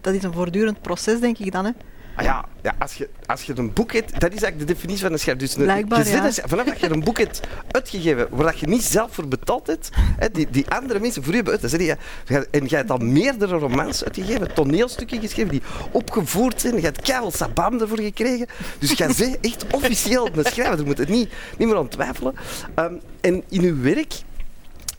[0.00, 1.64] dat is een voortdurend proces, denk ik dan.
[1.64, 1.70] Hè.
[2.18, 5.02] Ah ja, ja als, je, als je een boek hebt, dat is eigenlijk de definitie
[5.02, 5.44] van een schrijver.
[5.44, 5.64] Dus een,
[5.98, 6.48] je zit ja.
[6.48, 9.90] vanaf dat je een boek hebt uitgegeven waar dat je niet zelf voor betaald hebt,
[10.18, 11.96] hè, die, die andere mensen voor je hebben uit, dan zeg je,
[12.34, 17.00] je- en jij hebt al meerdere romans uitgegeven, toneelstukken geschreven die opgevoerd zijn, je hebt
[17.02, 18.46] keihard sabam ervoor gekregen.
[18.78, 22.34] Dus jij bent echt officieel een schrijver, daar moet het niet, niet meer aan twijfelen.
[22.74, 24.12] Ehm, en in uw werk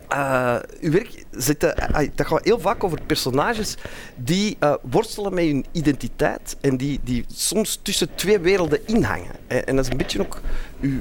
[0.09, 3.75] eh, uw werk zit, ah, dat gaat heel vaak over personages
[4.15, 9.31] die eh, worstelen met hun identiteit en die, die soms tussen twee werelden inhangen.
[9.47, 10.41] En, en dat is een beetje ook
[10.79, 10.99] uw,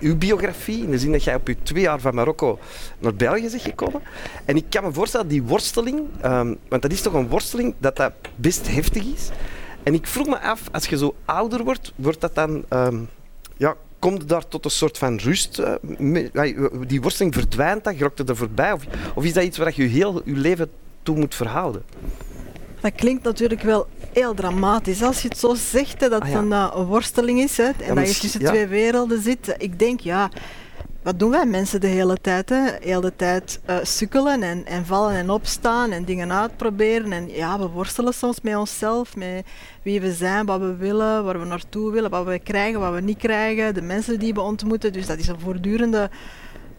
[0.00, 2.58] uw biografie, in de zin dat jij op je twee jaar van Marokko
[2.98, 4.02] naar België bent gekomen.
[4.44, 7.96] En ik kan me voorstellen, die worsteling, ehm, want dat is toch een worsteling, dat
[7.96, 9.28] dat best heftig is.
[9.82, 12.64] En ik vroeg me af, als je zo ouder wordt, wordt dat dan...
[12.68, 12.98] ehm,
[13.56, 15.58] ja, komt daar tot een soort van rust?
[15.58, 17.94] eh, ja, die worsteling verdwijnt dan?
[18.26, 18.72] Er voorbij?
[18.72, 18.82] Of,
[19.14, 20.70] of is dat iets waar je heel je leven
[21.02, 21.82] toe moet verhouden?
[22.80, 25.02] Dat klinkt natuurlijk wel heel dramatisch.
[25.02, 26.40] Als je het zo zegt, hè, dat Ah, het ja.
[26.42, 28.48] een, eh, worsteling is hè, en dat je tussen ja.
[28.48, 29.54] twee werelden zit.
[29.58, 30.30] Ik denk, ja,
[31.02, 32.48] wat doen wij mensen de hele tijd?
[32.48, 32.64] Hè?
[32.64, 37.12] De hele tijd uh, sukkelen en, en vallen en opstaan en dingen uitproberen.
[37.12, 39.46] En ja, we worstelen soms met onszelf, met
[39.82, 43.00] wie we zijn, wat we willen, waar we naartoe willen, wat we krijgen, wat we
[43.00, 44.92] niet krijgen, de mensen die we ontmoeten.
[44.92, 46.10] Dus dat is een voortdurende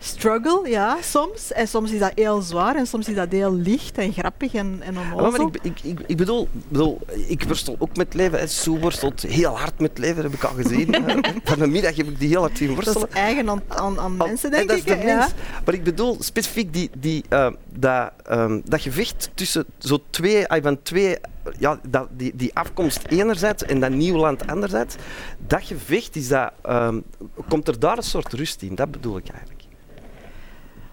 [0.04, 1.52] struggle, ja, soms.
[1.52, 4.80] En soms is dat heel zwaar en soms is dat heel licht en grappig en,
[4.84, 5.48] en onnozel.
[5.48, 8.40] maar ik, ik, ik, bedoel, bedoel, ik worstel ook met leven.
[8.40, 10.96] En Sue worstelt heel hard met leven, dat heb ik al gezien.
[11.44, 13.00] Van de middag heb ik die heel hard zien worstelen.
[13.00, 14.86] Dat is eigen aan, aan, aan mensen, denk dat ik.
[14.86, 15.32] Is de mens.
[15.66, 20.82] Maar ik bedoel specifiek die, die, uh, dat, um, dat gevecht tussen zo twee, van
[20.82, 21.18] twee
[21.60, 24.96] ja, dat, die, die afkomst enerzijds en dat nieuw land anderzijds,
[25.48, 27.04] dat gevecht is dat, um,
[27.50, 28.76] komt er daar een soort rust in.
[28.76, 29.51] Dat bedoel ik eigenlijk.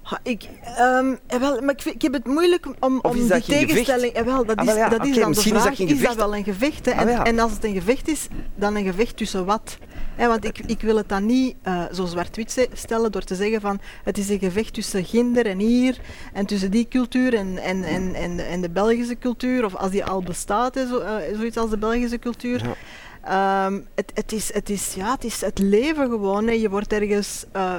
[0.09, 0.49] Ha, ik,
[0.81, 4.13] um, wel, maar ik, ik, heb het moeilijk om, om die tegenstelling...
[4.13, 5.71] Eh, wel, dat ah, is, ah, ja, dat is dan de vraag.
[5.71, 6.87] Is dat, is dat, wel een gevecht?
[6.87, 6.93] Hè?
[6.93, 7.25] Ah, en, ja.
[7.25, 9.79] en, als het een gevecht is, dan een gevecht tussen wat?
[10.17, 13.61] Hè, want ik, ik wil het dan niet uh, zo zwart-wit stellen door te zeggen
[13.61, 15.99] van het is een gevecht tussen Ginder en hier
[16.33, 20.05] en tussen die cultuur en, en, en, en, en de Belgische cultuur, of als die
[20.05, 22.63] al bestaat, hè, zo, uh, zoiets als de Belgische cultuur.
[22.65, 23.67] Ja.
[23.67, 26.47] Um, het, het, is, het, is, ja, het is het leven gewoon.
[26.47, 26.53] Hè.
[26.53, 27.79] Je wordt ergens uh,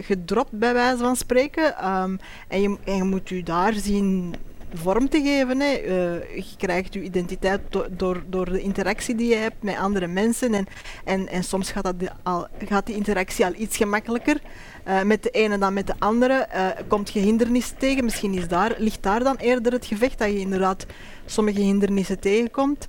[0.00, 1.92] gedropt, bij wijze van spreken.
[1.92, 4.34] Um, en, je, en je moet je daar zien
[4.74, 5.60] vorm te geven.
[5.60, 5.82] Hè.
[5.82, 10.06] Uh, je krijgt je identiteit do door, door de interactie die je hebt met andere
[10.06, 10.54] mensen.
[10.54, 10.66] En,
[11.04, 14.40] en, en soms gaat, dat al, gaat die interactie al iets gemakkelijker.
[14.88, 16.48] Uh, met de ene dan met de andere.
[16.54, 18.04] Uh, komt je hindernissen tegen?
[18.04, 20.86] Misschien is daar, ligt daar dan eerder het gevecht dat je inderdaad
[21.26, 22.86] sommige hindernissen tegenkomt.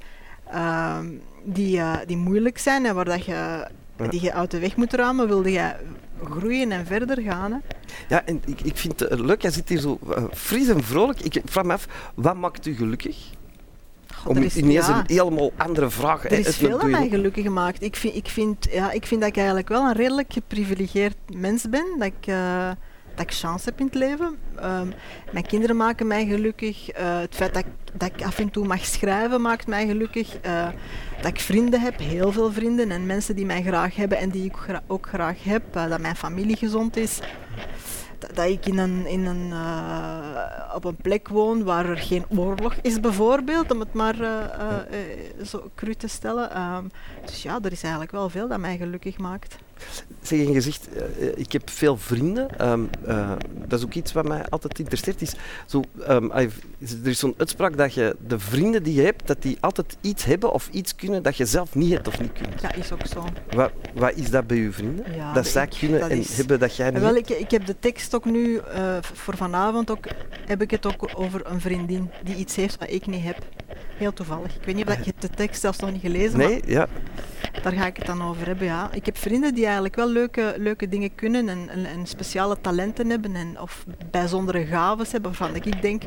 [0.54, 1.00] Uh,
[1.44, 3.68] die, die moeilijk zijn en waar dat je,
[4.10, 5.28] die je uit de weg moet ruimen.
[5.28, 5.76] Wilde je
[6.24, 7.52] groeien en verder gaan.
[7.52, 7.58] Hè.
[8.10, 11.20] Ja, en ik, ik vind het leuk, jij zit hier zo uh, fris en vrolijk.
[11.22, 13.18] Ik vraag me af, wat maakt u gelukkig?
[14.16, 17.44] God, Om is, ineens ja, een helemaal andere vraag Er is veel aan mij gelukkig
[17.44, 17.82] gemaakt.
[17.82, 21.70] Ik vind, ik, vind, ja, ik vind dat ik eigenlijk wel een redelijk geprivilegeerd mens
[21.70, 21.86] ben.
[21.98, 22.28] Dat ik...
[22.28, 22.72] Uh,
[23.18, 24.38] dat ik chance heb in het leven.
[24.64, 24.94] Um,
[25.32, 27.00] mijn kinderen maken mij gelukkig.
[27.00, 30.46] Uh, het feit dat ik, dat af en toe mag schrijven maakt mij gelukkig.
[30.46, 30.68] Uh,
[31.22, 34.46] dat ik vrienden heb, heel veel vrienden en mensen die mij graag hebben en die
[34.46, 34.56] ik
[34.88, 35.76] ook graag heb.
[35.76, 37.20] Uh, dat mijn familie gezond is.
[38.34, 39.54] Dat, ik in een, in een,
[40.76, 44.16] op een plek woon waar er geen oorlog is, bijvoorbeeld, om het maar
[45.46, 46.62] zo cru te stellen.
[46.62, 46.90] Um,
[47.26, 49.58] dus ja, er is eigenlijk wel veel dat mij gelukkig maakt.
[50.22, 52.70] Zeg, je gezegd, uh, ik heb veel vrienden.
[52.70, 53.32] Um, uh,
[53.68, 55.22] dat is ook iets wat mij altijd interesseert.
[55.22, 55.34] Is
[55.66, 56.50] zo, um, er
[57.04, 60.54] is zo'n uitspraak dat je de vrienden die je hebt, dat die altijd iets hebben
[60.54, 62.62] of iets kunnen dat je zelf niet hebt of niet kunt.
[62.62, 63.24] Dat is ook zo.
[63.50, 65.06] Wat, wat is dat bij je vrienden?
[65.16, 66.38] Ja, dat zij kunnen dat en is...
[66.38, 69.92] hebben dat jij niet Wel, ik, ik heb de tekst ook nu, uh, voor vanavond
[69.92, 70.06] ook,
[70.46, 73.38] heb ik het ook over een vriendin die iets heeft wat ik niet heb.
[73.98, 74.56] Heel toevallig.
[74.56, 76.88] Ik weet niet of je de tekst zelfs nog niet gelezen Nee, ja.
[77.64, 78.90] Daar ga ik het dan over hebben, ja.
[78.92, 83.10] Ik heb vrienden die eigenlijk wel leuke, leuke dingen kunnen en, en, en speciale talenten
[83.10, 86.04] hebben en, of bijzondere gaves hebben waarvan ik denk,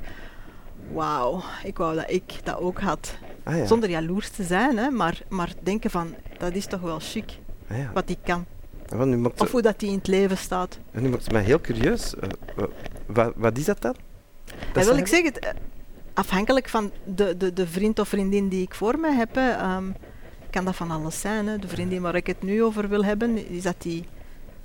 [0.92, 3.16] wauw, ik wou dat ik dat ook had.
[3.42, 3.66] Ah, ja.
[3.66, 7.38] Zonder jaloers te zijn, hè, maar, maar denken van, dat is toch wel chic,
[7.70, 7.90] ah, ja.
[7.94, 8.46] wat die kan.
[9.36, 10.78] of hoe dat die in het leven staat.
[10.90, 12.14] En nu maakt het mij heel curieus.
[12.14, 12.64] Uh,
[13.06, 13.94] wat, wat is dat dan?
[14.72, 15.50] Dat wil ik zeggen, eh,
[16.20, 19.94] afhankelijk van de, de, de vriend of vriendin die ik voor me heb, um,
[20.50, 21.46] kan dat van alles zijn.
[21.46, 21.58] Hè.
[21.58, 24.04] De vriendin waar ik het nu over wil hebben, is dat die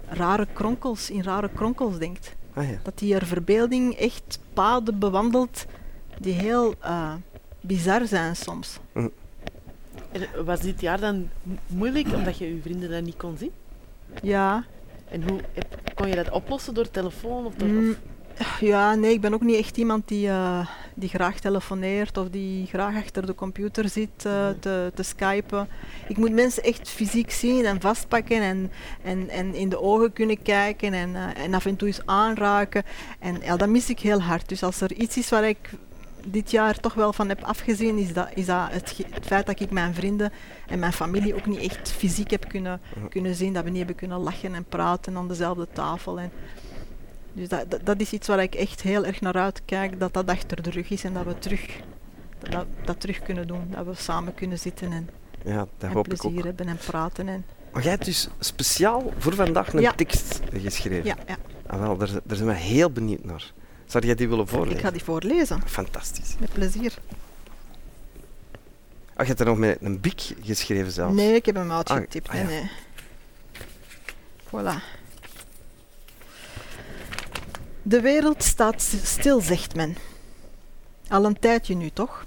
[0.08, 2.36] rare kronkels, in rare kronkels denkt.
[2.54, 2.78] Ah, ja.
[2.84, 5.66] Dat die haar verbeelding echt paden bewandelt
[6.20, 7.14] die heel uh,
[7.62, 8.80] bizar zijn soms.
[8.94, 9.12] Mm.
[10.46, 11.30] Was dit jaar dan
[11.68, 13.52] moeilijk omdat je je vrienden dan niet kon zien?
[14.22, 14.64] Ja.
[15.10, 15.40] En hoe
[15.96, 17.46] kon je dat oplossen door telefoon?
[17.46, 17.96] Of door, mm,
[18.60, 22.66] ja, nee, ik ben ook niet echt iemand die, uh, die graag telefoneert of die
[22.66, 25.68] graag achter de computer zit uh, te, te skypen.
[26.08, 28.72] Ik moet mensen echt fysiek zien en vastpakken en,
[29.04, 32.84] en, en in de ogen kunnen kijken en, uh, en af en toe eens aanraken.
[33.20, 34.50] En ja, dat mis ik heel hard.
[34.50, 35.70] Dus als er iets is waar ik
[36.26, 39.60] dit jaar toch wel van heb afgezien, is dat, is dat het, het, feit dat
[39.60, 40.32] ik mijn vrienden
[40.68, 43.54] en mijn familie ook niet echt fysiek heb kunnen, kunnen zien.
[43.54, 46.20] Dat we niet hebben kunnen lachen en praten aan dezelfde tafel.
[46.20, 46.32] En,
[47.36, 50.62] dus dat, dat, is iets waar ik echt heel erg naar uitkijk, dat dat achter
[50.62, 51.80] de rug is en dat we terug,
[52.40, 53.68] dat, dat terug kunnen doen.
[53.70, 55.10] Dat we samen kunnen zitten en,
[55.44, 57.28] ja, dat en plezier hebben en praten.
[57.28, 61.06] En maar jij hebt dus speciaal voor vandaag een tekst geschreven.
[61.06, 61.38] Ja, ja.
[61.66, 63.54] Ah, wel, daar, daar zijn we heel benieuwd naar.
[63.86, 64.78] Zou jij die willen voorlezen?
[64.78, 65.62] Ik ga die voorlezen.
[65.68, 66.36] Fantastisch.
[66.40, 66.94] Met plezier.
[69.14, 71.16] Ach, je hebt er nog met een bik geschreven zelfs?
[71.16, 72.30] Nee, ik heb hem uitgetipt.
[72.30, 72.72] Ah, ah, nee, nee.
[74.46, 74.82] Voilà.
[77.88, 79.96] De wereld staat stil, zegt men.
[81.08, 82.26] Al een tijdje nu toch?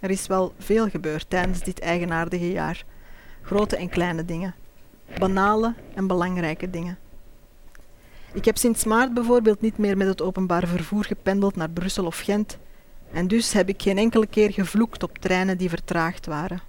[0.00, 2.84] Er is wel veel gebeurd tijdens dit eigenaardige jaar.
[3.42, 4.54] Grote en kleine dingen.
[5.18, 6.98] Banale en belangrijke dingen.
[8.32, 12.18] Ik heb sinds maart bijvoorbeeld niet meer met het openbaar vervoer gependeld naar Brussel of
[12.18, 12.58] Gent.
[13.12, 16.60] En dus heb ik geen enkele keer gevloekt op treinen die vertraagd waren.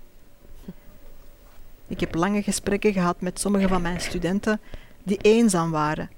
[1.88, 4.60] Ik heb lange gesprekken gehad met sommige van mijn studenten
[5.04, 6.10] die eenzaam waren,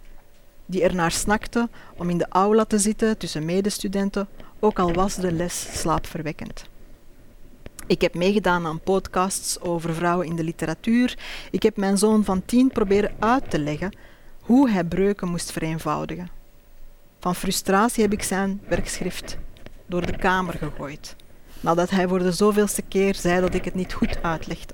[0.65, 4.27] die ernaar snakten om in de aula te zitten tussen medestudenten,
[4.59, 6.65] ook al was de les slaapverwekkend.
[7.87, 11.17] Ik heb meegedaan aan podcasts over vrouwen in de literatuur.
[11.51, 13.95] Ik heb mijn zoon van tien proberen uit te leggen
[14.39, 16.29] hoe hij breuken moest vereenvoudigen.
[17.19, 19.37] Van frustratie heb ik zijn werkschrift
[19.85, 21.15] door de kamer gegooid,
[21.59, 24.73] nadat hij voor de zoveelste keer zei dat ik het niet goed uitlegde.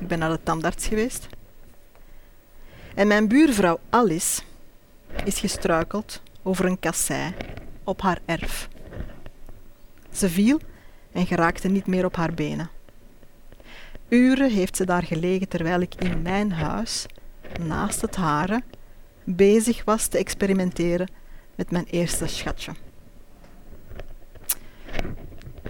[0.00, 1.26] Ik ben naar de tandarts geweest.
[2.96, 4.42] En mijn buurvrouw Alice
[5.24, 7.34] is gestruikeld over een kassei
[7.84, 8.68] op haar erf.
[10.10, 10.60] Ze viel
[11.12, 12.70] en geraakte niet meer op haar benen.
[14.08, 17.06] Uren heeft ze daar gelegen terwijl ik in mijn huis,
[17.60, 18.62] naast het hare,
[19.24, 21.08] bezig was te experimenteren
[21.54, 22.72] met mijn eerste schatje.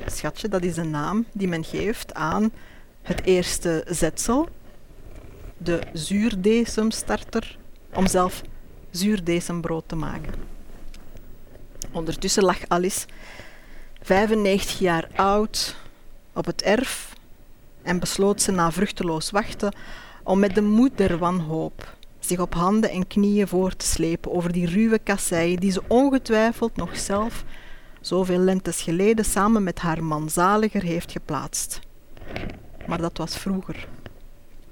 [0.06, 2.52] Schatje, dat is een naam die men geeft aan
[3.02, 4.48] het eerste zetsel,
[5.56, 7.58] de zuurdecemstarter,
[7.94, 8.42] om zelf
[8.90, 10.34] zuurdecembrood te maken.
[11.92, 13.06] Ondertussen lag Alice,
[14.02, 15.76] 95 jaar oud,
[16.32, 17.12] op het erf
[17.82, 19.74] en besloot ze na vruchteloos wachten
[20.22, 24.52] om met de moed der wanhoop zich op handen en knieën voor te slepen over
[24.52, 27.44] die ruwe kasseien die ze ongetwijfeld nog zelf
[28.00, 31.80] zoveel lentes geleden samen met haar man zaliger heeft geplaatst.
[32.86, 33.88] Maar dat was vroeger,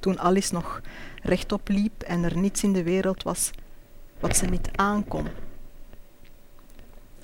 [0.04, 0.80] toen Alice nog
[1.22, 3.50] rechtop liep en er niets in de wereld was
[4.20, 5.28] wat ze niet aankon.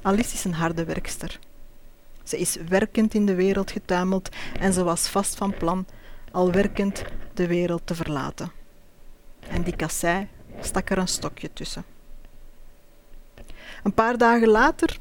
[0.02, 1.38] Alice is een harde werkster.
[2.22, 4.28] Ze is werkend in de wereld getuimeld
[4.60, 5.86] en ze was vast van plan
[6.32, 8.52] al werkend de wereld te verlaten.
[9.48, 10.28] En die kassei
[10.60, 11.84] stak er een stokje tussen.
[13.82, 14.98] Een paar dagen later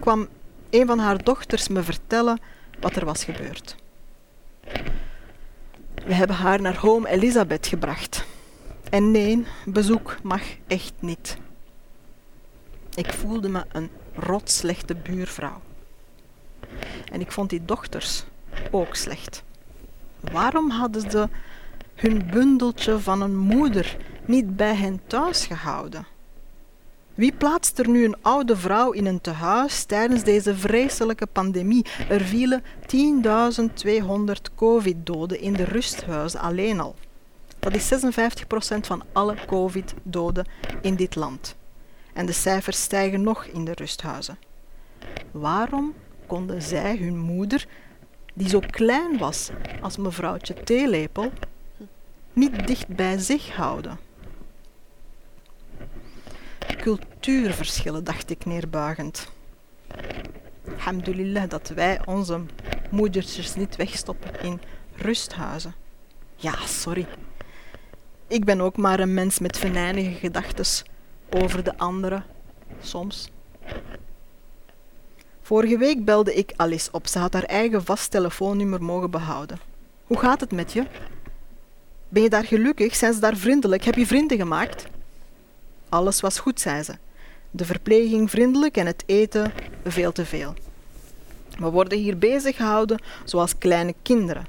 [0.00, 0.28] kwam
[0.70, 2.40] een van haar dochters me vertellen
[2.80, 3.76] wat er was gebeurd.
[6.08, 8.24] We hebben haar naar Home Elizabeth gebracht.
[8.90, 11.36] En nee, bezoek mag echt niet.
[12.94, 15.60] Ik voelde me een rotslechte buurvrouw.
[17.12, 18.24] En ik vond die dochters
[18.70, 19.42] ook slecht.
[20.20, 21.28] Waarom hadden ze
[21.94, 26.06] hun bundeltje van een moeder niet bij hen thuis gehouden?
[27.18, 31.86] Wie plaatst er nu een oude vrouw in een tehuis tijdens deze vreselijke pandemie?
[32.08, 32.62] Er vielen
[34.26, 36.94] 10.200 covid-doden in de rusthuizen alleen al.
[37.58, 37.96] Dat is 56%
[38.80, 40.46] van alle covid-doden
[40.80, 41.56] in dit land.
[42.12, 44.38] En de cijfers stijgen nog in de rusthuizen.
[45.30, 45.94] Waarom
[46.26, 47.66] konden zij hun moeder,
[48.34, 49.50] die zo klein was
[49.80, 51.32] als mevrouwtje Theelepel,
[52.32, 54.07] niet dicht bij zich houden?
[56.76, 59.28] Cultuurverschillen, dacht ik neerbuigend.
[60.68, 62.40] Alhamdulillah dat wij onze
[62.90, 64.60] moedertjes niet wegstoppen in
[64.96, 65.74] rusthuizen.
[66.36, 67.06] Ja, sorry.
[68.26, 70.86] Ik ben ook maar een mens met venijnige gedachten
[71.30, 72.24] over de anderen,
[72.80, 73.30] soms.
[75.42, 77.06] Vorige week belde ik Alice op.
[77.06, 79.58] Ze had haar eigen vast telefoonnummer mogen behouden.
[80.04, 80.84] Hoe gaat het met je?
[82.08, 82.94] Ben je daar gelukkig?
[82.94, 83.84] Zijn ze daar vriendelijk?
[83.84, 84.86] Heb je vrienden gemaakt?
[85.88, 86.94] Alles was goed, zei ze.
[87.50, 89.52] De verpleging vriendelijk en het eten
[89.84, 90.54] veel te veel.
[91.58, 94.46] We worden hier bezig gehouden zoals kleine kinderen.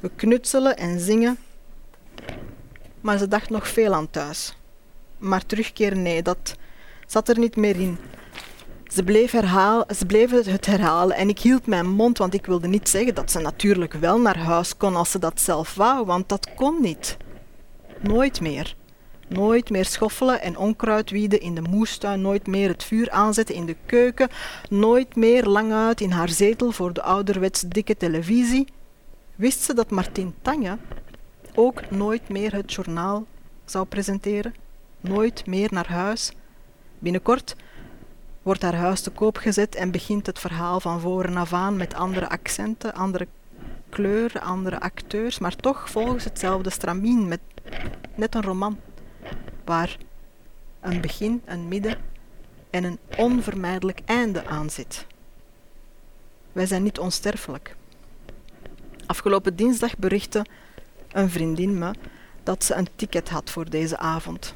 [0.00, 1.38] We knutselen en zingen.
[3.00, 4.56] Maar ze dacht nog veel aan thuis.
[5.18, 6.56] Maar terugkeer, nee, dat
[7.06, 7.98] zat er niet meer in.
[8.86, 12.68] Ze bleef, herhaal, ze bleef het herhalen en ik hield mijn mond, want ik wilde
[12.68, 16.28] niet zeggen dat ze natuurlijk wel naar huis kon als ze dat zelf wou, want
[16.28, 17.16] dat kon niet.
[18.00, 18.76] Nooit meer.
[19.28, 23.66] Nooit meer schoffelen en onkruid wieden in de moestuin, nooit meer het vuur aanzetten in
[23.66, 24.28] de keuken,
[24.68, 28.66] nooit meer lang uit in haar zetel voor de ouderwets dikke televisie.
[29.34, 30.78] Wist ze dat Martin Tanja
[31.54, 33.26] ook nooit meer het journaal
[33.64, 34.54] zou presenteren?
[35.00, 36.32] Nooit meer naar huis?
[36.98, 37.56] Binnenkort
[38.42, 41.94] wordt haar huis te koop gezet en begint het verhaal van voren af aan met
[41.94, 43.26] andere accenten, andere
[43.88, 47.40] kleuren, andere acteurs, maar toch volgens hetzelfde stramien met
[48.14, 48.78] net een roman
[49.64, 49.96] waar
[50.80, 51.98] een begin, een midden
[52.70, 55.06] en een onvermijdelijk einde aan zit.
[56.52, 57.76] Wij zijn niet onsterfelijk.
[59.06, 60.46] Afgelopen dinsdag berichtte
[61.12, 61.94] een vriendin me
[62.42, 64.54] dat ze een ticket had voor deze avond.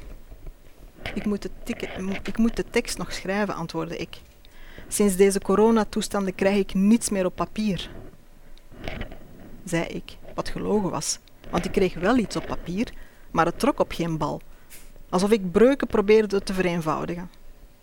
[1.13, 1.89] Ik moet, de ticket,
[2.23, 4.21] ik moet de tekst nog schrijven, antwoordde ik.
[4.87, 7.89] Sinds deze coronatoestanden krijg ik niets meer op papier,
[9.63, 12.93] zei ik, wat gelogen was, want ik kreeg wel iets op papier,
[13.31, 14.41] maar het trok op geen bal.
[15.09, 17.29] Alsof ik breuken probeerde te vereenvoudigen.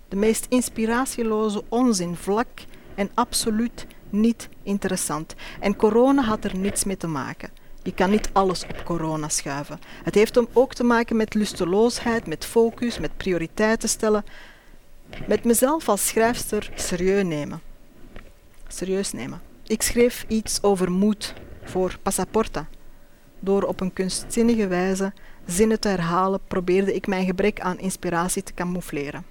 [0.08, 2.48] De meest inspiratieloze onzin, vlak
[2.94, 5.34] en absoluut niet interessant.
[5.60, 7.50] En corona had er niets mee te maken.
[7.82, 9.78] Je kan niet alles op corona schuiven.
[10.02, 14.24] Het heeft ook te maken met lusteloosheid, met focus, met prioriteiten stellen.
[15.26, 17.60] Met mezelf als schrijfster serieus nemen.
[18.68, 19.40] Serieus nemen.
[19.66, 21.34] Ik schreef iets over moed
[21.64, 22.66] voor Passaporta.
[23.40, 25.12] Door op een kunstzinnige wijze
[25.46, 29.24] zinnen te herhalen, probeerde ik mijn gebrek aan inspiratie te camoufleren.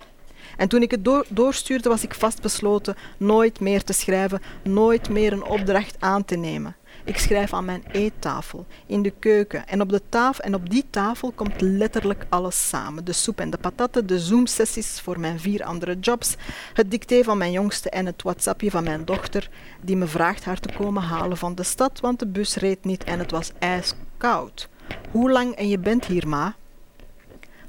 [0.58, 5.46] En toen ik het doorstuurde, was ik vastbesloten nooit meer te schrijven, nooit meer een
[5.46, 6.76] opdracht aan te nemen.
[7.04, 9.68] Ik schrijf aan mijn eettafel, in de keuken.
[9.68, 13.06] En op, de tafel, en op die tafel komt letterlijk alles samen.
[13.06, 16.36] De soep en de patatten, de Zoom-sessies voor mijn vier andere jobs,
[16.74, 19.50] het dicté van mijn jongste en het WhatsAppje van mijn dochter,
[19.82, 23.04] die me vraagt haar te komen halen van de stad, want de bus reed niet
[23.04, 24.70] en het was ijskoud.
[25.12, 26.56] Hoe lang en je bent hier, ma?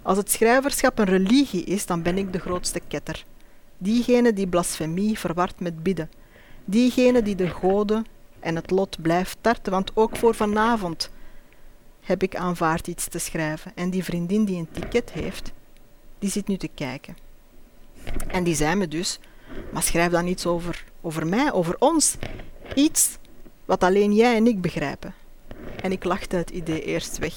[0.03, 3.25] Als het schrijverschap een religie is, dan ben ik de grootste ketter.
[3.79, 6.11] Diegene die blasfemie verward met bidden.
[6.65, 8.07] Diegene die de goden
[8.41, 11.11] en het lot blijft tarten, want ook voor vanavond
[12.01, 13.73] heb ik aanvaard iets te schrijven.
[13.75, 15.53] En die vriendin die een ticket heeft,
[16.19, 17.17] die zit nu te kijken.
[18.29, 19.19] En die zei me dus,
[19.73, 22.17] maar schrijf dan iets over, over mij, over ons.
[22.75, 23.19] Iets
[23.65, 25.15] wat alleen jij en ik begrijpen.
[25.83, 27.35] En ik lachte het idee eerst weg.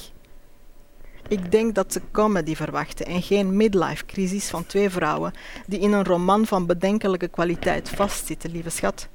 [1.27, 5.33] Ik denk dat ze comedy verwachten en geen midlife-crisis van twee vrouwen
[5.67, 9.07] die in een roman van bedenkelijke kwaliteit vastzitten, lieve schat.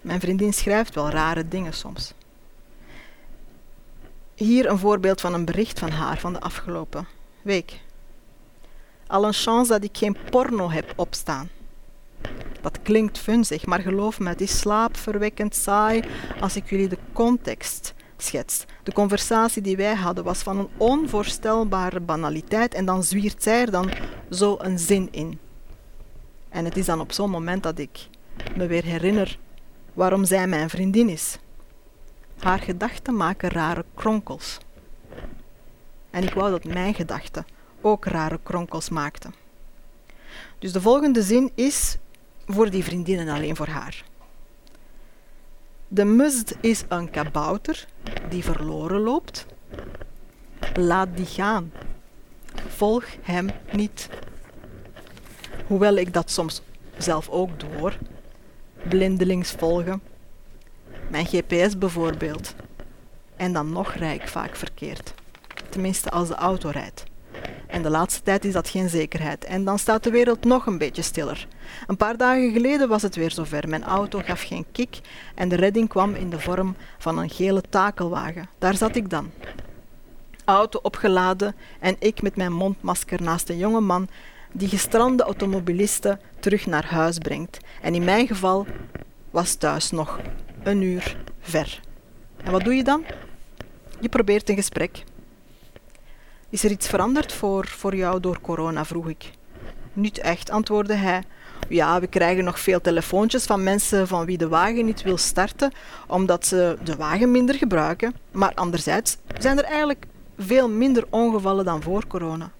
[0.00, 2.12] Mijn vriendin schrijft wel rare dingen soms.
[4.34, 7.06] Hier een voorbeeld van een bericht van haar van de afgelopen
[7.42, 7.80] week.
[9.06, 11.48] Al een chance dat ik geen porno heb opstaan.
[12.60, 16.04] Dat klinkt funzig, maar geloof me, het is slaapverwekkend saai
[16.40, 18.64] als ik jullie de context schets.
[18.82, 23.70] De conversatie die wij hadden was van een onvoorstelbare banaliteit en dan zwiert zij er
[23.70, 23.90] dan
[24.30, 25.38] zo een zin in.
[26.48, 28.08] En het is dan op zo'n moment dat ik
[28.56, 29.38] me weer herinner
[29.92, 31.38] waarom zij mijn vriendin is.
[32.38, 34.58] Haar gedachten maken rare kronkels.
[36.10, 37.44] En ik wou dat mijn gedachten
[37.80, 39.34] ook rare kronkels maakten.
[40.58, 41.96] Dus de volgende zin is
[42.46, 44.04] voor die vriendin en alleen voor haar.
[45.88, 47.86] De must is een kabouter
[48.28, 49.46] die verloren loopt.
[50.74, 51.72] Laat die gaan.
[52.68, 54.08] Volg hem niet.
[55.66, 56.62] Hoewel ik dat soms
[56.96, 57.98] zelf ook doe hoor.
[58.88, 60.02] Blindelings volgen.
[61.10, 62.54] Mijn GPS bijvoorbeeld.
[63.36, 65.14] En dan nog rij ik vaak verkeerd.
[65.68, 67.04] Tenminste als de auto rijdt.
[67.74, 69.44] En de laatste tijd is dat geen zekerheid.
[69.44, 71.46] En dan staat de wereld nog een beetje stiller.
[71.86, 73.68] Een paar dagen geleden was het weer zover.
[73.68, 75.00] Mijn auto gaf geen kick
[75.34, 78.48] en de redding kwam in de vorm van een gele takelwagen.
[78.58, 79.30] Daar zat ik dan.
[80.44, 84.08] Auto opgeladen en ik met mijn mondmasker naast een jonge man
[84.52, 87.58] die gestrande automobilisten terug naar huis brengt.
[87.82, 88.66] En in mijn geval
[89.30, 90.20] was thuis nog
[90.62, 91.80] een uur ver.
[92.44, 93.04] En wat doe je dan?
[94.00, 95.04] Je probeert een gesprek.
[96.54, 98.84] Is er iets veranderd voor, voor jou door corona?
[98.84, 99.30] vroeg ik.
[99.92, 101.22] Niet echt, antwoordde hij.
[101.68, 105.72] Ja, we krijgen nog veel telefoontjes van mensen van wie de wagen niet wil starten,
[106.06, 108.14] omdat ze de wagen minder gebruiken.
[108.30, 110.06] Maar anderzijds zijn er eigenlijk
[110.38, 112.50] veel minder ongevallen dan voor corona.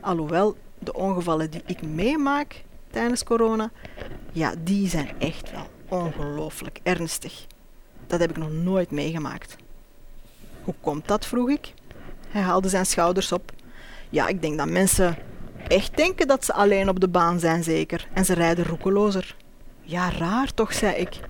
[0.00, 3.70] Alhoewel de ongevallen die ik meemaak tijdens corona,
[4.32, 7.46] ja, die zijn echt wel ongelooflijk ernstig.
[8.06, 9.56] Dat heb ik nog nooit meegemaakt.
[10.62, 11.26] Hoe komt dat?
[11.26, 11.72] vroeg ik.
[12.28, 13.52] Hij haalde zijn schouders op.
[14.10, 15.16] Ja, ik denk dat mensen
[15.68, 18.08] echt denken dat ze alleen op de baan zijn, zeker.
[18.12, 19.36] En ze rijden roekelozer.
[19.82, 21.20] Ja, raar toch, zei ik.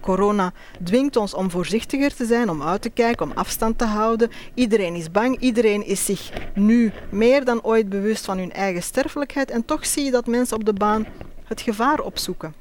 [0.00, 0.52] Corona
[0.84, 4.30] dwingt ons om voorzichtiger te zijn, om uit te kijken, om afstand te houden.
[4.54, 9.50] Iedereen is bang, iedereen is zich nu meer dan ooit bewust van hun eigen sterfelijkheid
[9.50, 11.06] en toch zie je dat mensen op de baan
[11.44, 12.54] het gevaar opzoeken.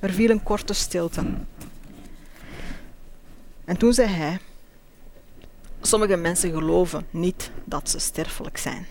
[0.00, 1.22] Er viel een korte stilte.
[3.64, 4.40] En toen zei hij:
[5.84, 8.86] Sommige mensen geloven niet dat ze sterfelijk zijn.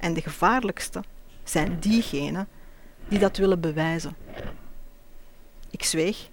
[0.00, 1.02] En de gevaarlijkste
[1.44, 2.48] zijn diegenen
[3.08, 4.16] die dat willen bewijzen.
[5.70, 6.28] Ik zweeg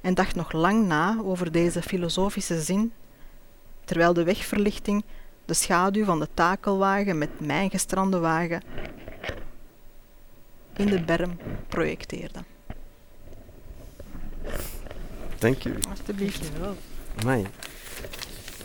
[0.00, 2.92] en dacht nog lang na over deze filosofische zin,
[3.84, 5.04] terwijl de wegverlichting
[5.44, 8.62] de schaduw van de takelwagen met mijn gestrande wagen
[10.76, 12.38] in de berm projecteerde.
[15.38, 15.74] Dank u.
[15.90, 16.50] Alsjeblieft.
[17.16, 17.46] Amai.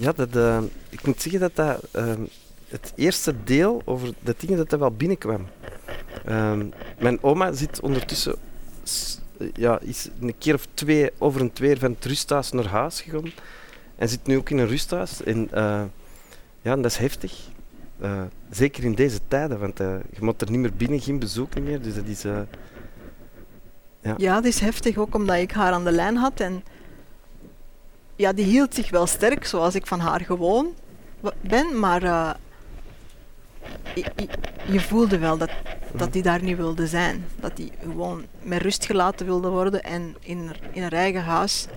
[0.01, 2.13] Ja, dat, uh, ik moet zeggen dat dat uh,
[2.67, 5.47] het eerste deel over de dingen dat er wel binnenkwam.
[6.27, 6.59] Uh,
[6.99, 8.35] mijn oma zit ondertussen
[9.53, 13.31] ja, is een keer of twee over een twee van het rusthuis naar huis gegaan.
[13.95, 15.23] en zit nu ook in een rusthuis.
[15.23, 15.47] En,
[16.61, 17.47] ja, en dat is heftig.
[18.49, 21.81] zeker in deze tijden, want je moet er niet meer binnen, geen bezoeken meer.
[21.81, 22.21] Dus dat is...
[24.01, 24.15] ja.
[24.17, 26.63] ja, dat is heftig ook omdat ik haar aan de lijn had en
[28.21, 30.73] ja, die hield zich wel sterk zoals ik van haar gewoon
[31.41, 32.31] ben, maar uh,
[34.67, 35.51] je, voelde wel dat,
[35.93, 37.25] dat die daar niet wilde zijn.
[37.39, 41.67] Dat die gewoon met rust gelaten wilde worden en in, in haar eigen huis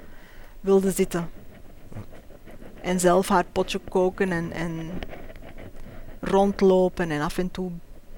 [0.60, 1.30] wilde zitten.
[2.80, 4.90] En zelf haar potje koken en, en
[6.20, 7.70] rondlopen en af en toe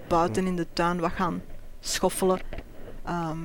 [0.08, 1.42] buiten in de tuin wat gaan
[1.80, 2.40] schoffelen.
[3.04, 3.38] Ehm,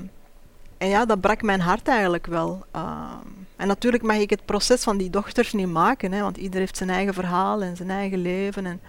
[0.78, 2.66] en ja, dat brak mijn hart eigenlijk wel.
[2.76, 6.60] Um, en natuurlijk mag ik het proces van die dochters niet maken, hè, want ieder
[6.60, 8.66] heeft zijn eigen verhaal en zijn eigen leven.
[8.66, 8.82] En,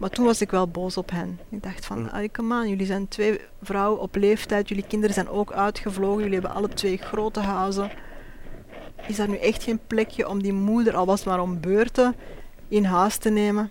[0.00, 1.40] maar toen was ik wel boos op hen.
[1.48, 2.30] Ik dacht van, mm.
[2.30, 6.54] come on, jullie zijn twee vrouwen op leeftijd, jullie kinderen zijn ook uitgevlogen, jullie hebben
[6.54, 7.90] alle twee grote huizen.
[9.06, 12.14] Is er nu echt geen plekje om die moeder, al was maar om beurten,
[12.68, 13.70] in huis te nemen?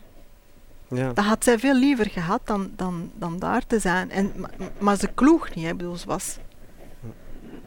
[0.88, 1.14] Ja.
[1.14, 4.12] Dat had zij veel liever gehad dan, dan, dan daar te zijn.
[4.12, 4.34] En,
[4.78, 5.76] maar, ze kloeg niet, hè.
[5.76, 6.38] bedoel, ze was...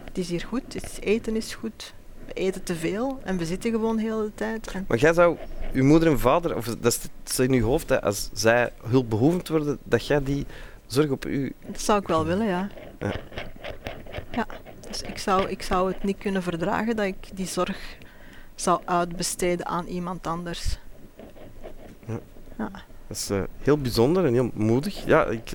[0.04, 1.94] Het is hier goed, het eten is goed,
[2.36, 4.72] eten te veel en we zitten gewoon de hele tijd.
[4.86, 5.36] Maar jij zou
[5.72, 9.78] je moeder en vader, of dat is in je hoofd, hè, als zij hulpbehoevend worden,
[9.84, 10.46] dat jij die
[10.86, 11.54] zorg op u.
[11.66, 12.68] Dat zou ik wel willen, ja.
[12.98, 13.12] Ja.
[14.30, 14.46] ja.
[14.88, 17.96] Dus ik zou, ik zou het niet kunnen verdragen dat ik die zorg
[18.54, 20.78] zou uitbesteden aan iemand anders.
[22.06, 22.18] Ja.
[22.58, 22.70] ja.
[23.06, 25.04] Dat is uh, heel bijzonder en heel moedig.
[25.04, 25.50] Ja, ik,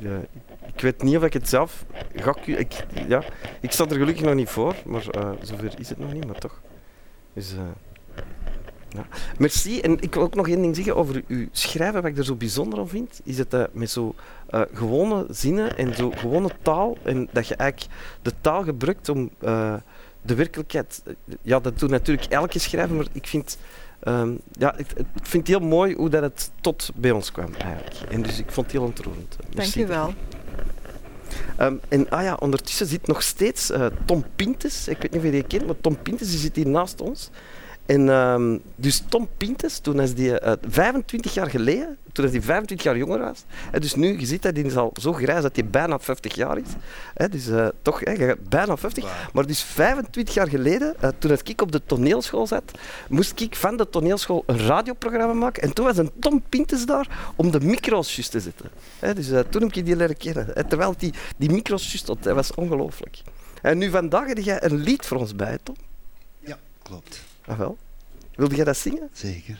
[0.00, 0.42] ja, ik
[0.80, 2.34] weet niet of ik het zelf ga...
[2.44, 3.22] Ik, ja,
[3.60, 6.38] ik sta er gelukkig nog niet voor, maar uh, zover is het nog niet, maar
[6.38, 6.60] toch.
[7.32, 7.60] Dus, uh,
[8.88, 9.06] ja.
[9.38, 9.80] Merci.
[9.80, 12.34] En ik wil ook nog één ding zeggen over uw schrijven, wat ik er zo
[12.34, 13.20] bijzonder aan vind.
[13.24, 14.14] Is het uh, met zo
[14.72, 16.96] gewone zinnen en zo gewone taal.
[17.02, 19.30] En dat je eigenlijk de taal gebruikt om
[20.22, 21.02] de werkelijkheid...
[21.42, 23.58] Ja, dat doet natuurlijk elke schrijver, maar ik vind...
[24.08, 27.54] Um, ja, ik, ik, vind het heel mooi hoe dat het tot bij ons kwam
[27.54, 28.10] eigenlijk.
[28.10, 29.36] En dus ik vond het heel ontroerend.
[29.54, 30.14] Dank je wel.
[31.60, 34.88] Um, en ah ja, ondertussen zit nog steeds uh, Tom Pintes.
[34.88, 37.30] Ik weet niet of je die kent, maar Tom Pintes zit hier naast ons.
[37.86, 42.86] En um, dus Tom Pintes, toen is die uh, 25 jaar geleden, toen hij 25
[42.86, 43.44] jaar jonger was.
[43.70, 46.34] Hè, dus nu, je ziet dat hij is al zo grijs dat hij bijna 50
[46.34, 46.68] jaar is.
[47.14, 49.28] Hè, dus uh, toch, hè, bijna 50.
[49.32, 52.78] Maar dus 25 jaar geleden, uh, toen ik op de toneelschool zat,
[53.08, 55.62] moest ik van de toneelschool een radioprogramma maken.
[55.62, 58.70] En toen was een Tom Pintes daar om de micro's juist te zetten.
[58.98, 60.46] Hè, dus toen heb ik die leren kennen.
[60.54, 63.22] Hè, terwijl die, die micro's juist dat was ongelooflijk.
[63.62, 65.76] En nu vandaag heb jij een lied voor ons bij, Tom?
[66.40, 67.20] Ja, klopt.
[67.46, 67.76] Ah wel.
[68.34, 69.08] Wilde jij dat zingen?
[69.12, 69.58] Zeker.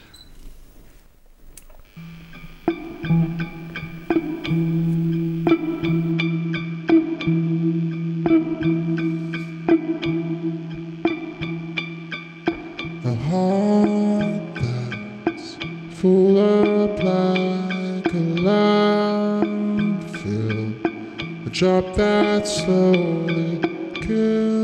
[13.05, 15.57] A heart that's
[15.93, 19.55] full up like a landfill,
[21.47, 23.59] a job that slowly
[23.93, 24.64] kills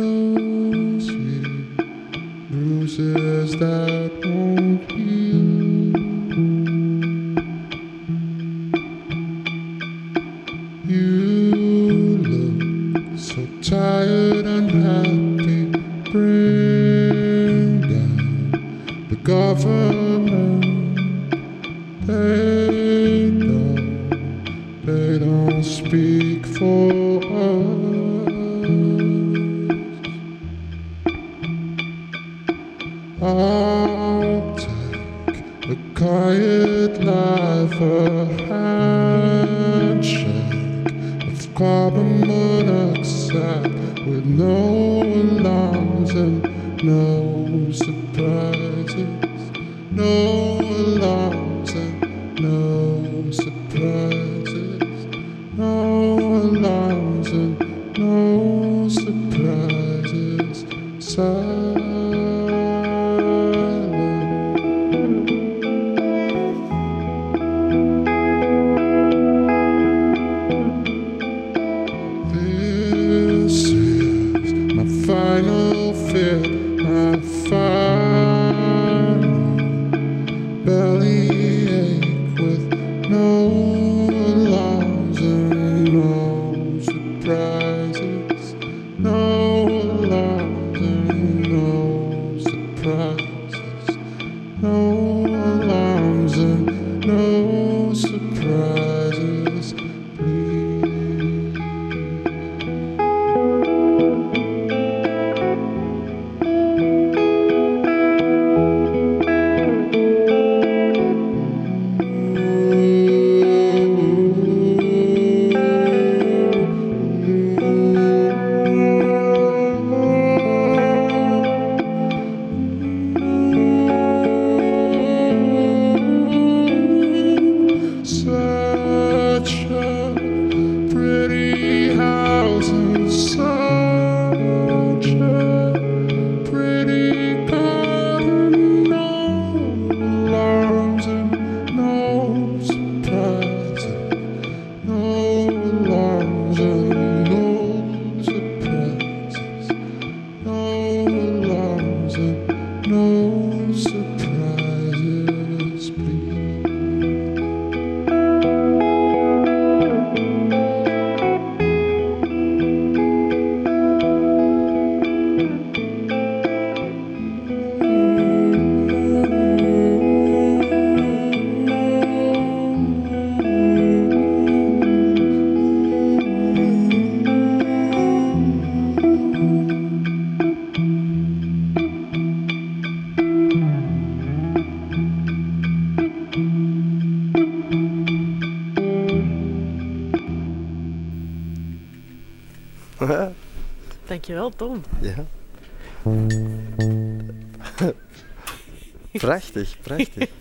[199.30, 200.28] prachtig, prachtig.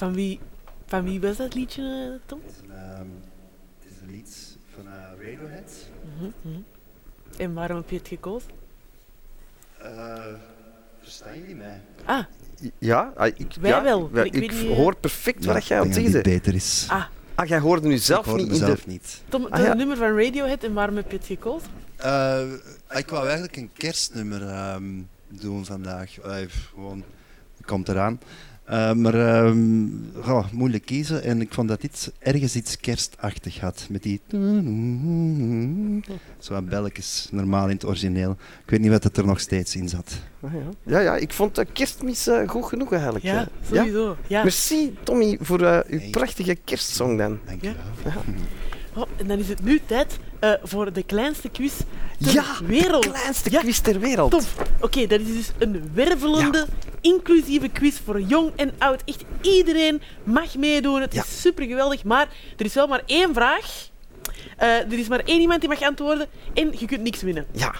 [0.00, 0.40] Van wie,
[0.86, 2.40] van wie was dat liedje, eh, Tom?
[2.68, 3.22] Um,
[3.78, 5.88] het is een lied van uh, Radiohead.
[6.18, 6.64] Mm -hmm.
[7.36, 8.50] En waarom heb je het gekozen?
[9.82, 10.24] Uh,
[11.00, 11.80] verstaan jullie mij?
[12.04, 12.24] Ah.
[12.78, 14.10] Ja, ah, ik, Wij ja, wel.
[14.24, 16.86] Ik, ik hoor perfect wat jij aan het zeggen beter is.
[16.88, 17.04] Ah.
[17.34, 18.76] Ah, jij hoorde nu zelf ik niet in de...
[18.86, 19.22] niet.
[19.28, 19.74] Tom, ah, ja.
[19.74, 21.68] nummer van Radiohead en waarom heb je het gekozen?
[22.04, 22.52] Uh,
[22.88, 26.24] ik wou eigenlijk een kerstnummer um, doen vandaag.
[26.26, 26.36] Uh,
[26.74, 27.04] gewoon,
[27.64, 28.18] komt eraan.
[28.70, 31.22] Uh, maar um, oh, moeilijk kiezen.
[31.22, 33.86] En ik vond dat dit ergens iets kerstachtig had.
[33.90, 34.20] Met die...
[36.38, 38.30] Zo belletjes, normaal in het origineel.
[38.64, 40.12] Ik weet niet wat het er nog steeds in zat.
[40.40, 40.60] Ah, ja.
[40.82, 41.00] ja.
[41.00, 43.24] ja, ik vond de kerstmis uh, goed genoeg eigenlijk.
[43.24, 44.16] Ja, sowieso.
[44.26, 44.42] Ja?
[44.42, 46.10] Merci Tommy voor uh, uw hey.
[46.10, 47.38] prachtige kerstsong dan.
[47.46, 48.22] Dank je wel.
[48.96, 51.72] Oh, en dan is het nu tijd uh, voor de kleinste quiz
[52.20, 53.02] ter ja, wereld.
[53.02, 54.30] de kleinste ja, quiz ter wereld.
[54.30, 54.54] Tof.
[54.58, 56.88] Oké, okay, dat is dus een wervelende, ja.
[57.00, 59.02] inclusieve quiz voor jong en oud.
[59.04, 61.00] Echt iedereen mag meedoen.
[61.00, 62.04] Het is super geweldig.
[62.04, 63.88] Maar er is wel maar één vraag.
[64.62, 67.46] Uh, er is maar één iemand die mag antwoorden en je kunt niks winnen.
[67.52, 67.74] Ja.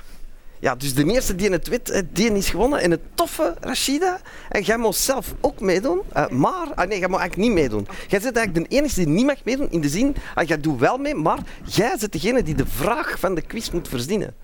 [0.65, 2.81] Ja, dus de eerste die het wit, die is gewonnen.
[2.81, 6.01] En het toffe, Rashida, en jij mag zelf ook meedoen.
[6.17, 7.87] Uh, maar, ah nee, jij mag eigenlijk niet meedoen.
[8.09, 9.71] Jij bent eigenlijk de enige die niet mag meedoen.
[9.71, 13.19] In de zin, uh, jij doet wel mee, maar jij bent degene die de vraag
[13.19, 14.35] van de quiz moet verzinnen.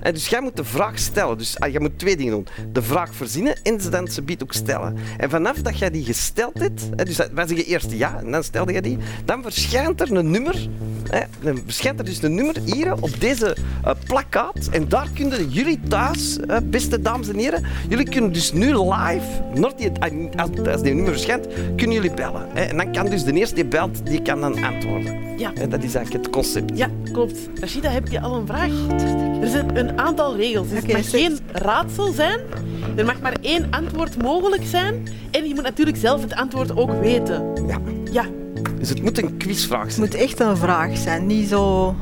[0.00, 1.38] En dus jij moet de vraag stellen.
[1.38, 2.46] Dus ah, jij moet twee dingen doen.
[2.72, 4.96] De vraag verzinnen en ze dan ze biedt ook stellen.
[5.16, 8.44] En vanaf dat jij die gesteld hebt, hè, dus wij zeggen eerst ja en dan
[8.44, 10.68] stelde je die, dan verschijnt er een nummer.
[11.08, 14.68] Hè, dan verschijnt er dus een nummer hier op deze uh, plakkaat.
[14.70, 19.26] En daar kunnen jullie thuis, uh, beste dames en heren, jullie kunnen dus nu live,
[19.54, 19.90] naar die,
[20.36, 21.46] als, als die nummer verschijnt,
[21.76, 22.46] kunnen jullie bellen.
[22.52, 22.62] Hè.
[22.62, 25.38] En dan kan dus de eerste die belt, die kan dan antwoorden.
[25.38, 25.52] Ja.
[25.54, 26.78] En dat is eigenlijk het concept.
[26.78, 27.38] Ja, klopt.
[27.54, 28.70] Rashida, heb je al een vraag?
[29.40, 30.68] Er zijn een aantal regels.
[30.68, 32.40] Dus het mag geen raadsel zijn.
[32.96, 35.08] Er mag maar één antwoord mogelijk zijn.
[35.30, 37.52] En je moet natuurlijk zelf het antwoord ook weten.
[37.66, 37.78] Ja.
[38.12, 38.24] Ja.
[38.78, 40.02] Dus het moet een quizvraag zijn.
[40.02, 41.94] Het moet echt een vraag zijn, niet zo...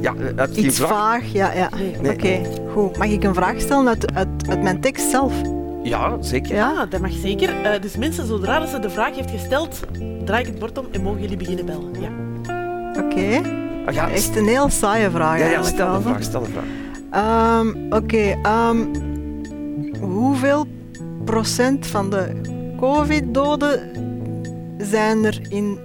[0.00, 0.88] Ja, uit Iets vraag.
[0.88, 1.52] vaag, ja.
[1.52, 1.68] ja.
[1.76, 1.96] Nee.
[1.98, 2.46] Oké, okay.
[2.72, 2.96] goed.
[2.96, 5.32] Mag ik een vraag stellen uit, uit, uit mijn tekst zelf?
[5.82, 6.54] Ja, zeker.
[6.54, 7.48] Ja, dat mag zeker.
[7.48, 9.80] Uh, dus mensen, zodra ze de vraag heeft gesteld,
[10.24, 11.90] draai ik het bord om en mogen jullie beginnen bellen.
[12.00, 12.08] Ja.
[13.02, 13.14] Oké.
[13.14, 13.66] Okay.
[13.86, 15.38] Ah, ja, echt een heel saaie vraag.
[15.38, 16.87] Ja, ja stel de vraag, stel de vraag.
[17.14, 18.38] Um, Oké, okay,
[18.70, 18.90] um,
[20.00, 20.66] hoeveel
[21.24, 22.40] procent van de
[22.76, 23.80] COVID-doden
[24.78, 25.78] zijn er in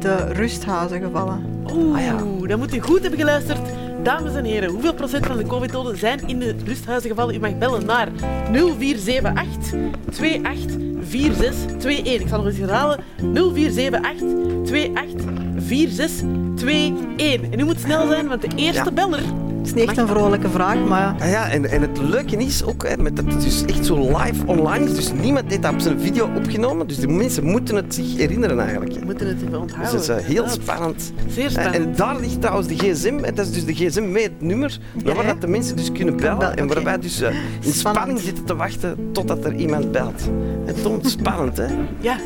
[0.00, 1.64] de rusthuizen gevallen?
[1.74, 2.16] Oeh, ah, ja.
[2.46, 3.58] dan moet u goed hebben geluisterd.
[4.02, 7.34] Dames en heren, hoeveel procent van de COVID-doden zijn in de rusthuizen gevallen?
[7.34, 8.08] U mag bellen naar
[8.52, 9.78] 0478
[10.10, 12.20] 284621.
[12.20, 13.00] Ik zal nog eens herhalen.
[13.16, 14.28] 0478
[14.64, 17.50] 284621.
[17.50, 18.90] En u moet snel zijn, want de eerste ja.
[18.90, 19.22] beller
[19.62, 21.14] het is niet echt een vrolijke vraag, maar...
[21.18, 24.18] Ja, ja en, en het leuke is ook hè, met dat het dus echt zo
[24.18, 24.94] live online is.
[24.94, 26.86] Dus niemand heeft dat op zijn video opgenomen.
[26.86, 28.94] Dus de mensen moeten het zich herinneren eigenlijk.
[28.94, 29.04] Hè.
[29.04, 29.96] Moeten het even onthouden.
[29.96, 31.12] Dus dat is uh, heel spannend.
[31.28, 31.74] Zeer spannend.
[31.74, 33.34] En daar ligt trouwens de gsm.
[33.34, 34.78] Dat is dus de gsm met het nummer.
[35.04, 36.56] Ja, waar dat de mensen dus kunnen bellen.
[36.56, 37.28] En waarbij dus uh,
[37.60, 40.22] in spanning zitten te wachten totdat er iemand belt.
[40.66, 41.66] En Tom, spannend hè?
[42.00, 42.16] Ja.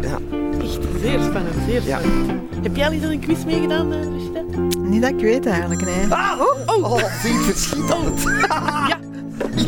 [0.00, 0.18] Ja.
[0.62, 2.26] Echt zeer spannend, zeer spannend.
[2.26, 2.60] Ja.
[2.62, 4.40] Heb jij al eens een quiz meegedaan, uh, Rashida?
[4.78, 6.06] Niet dat ik weet eigenlijk, nee.
[6.08, 6.84] Ah, oh, oh.
[6.84, 8.22] oh al het.
[8.88, 8.98] ja.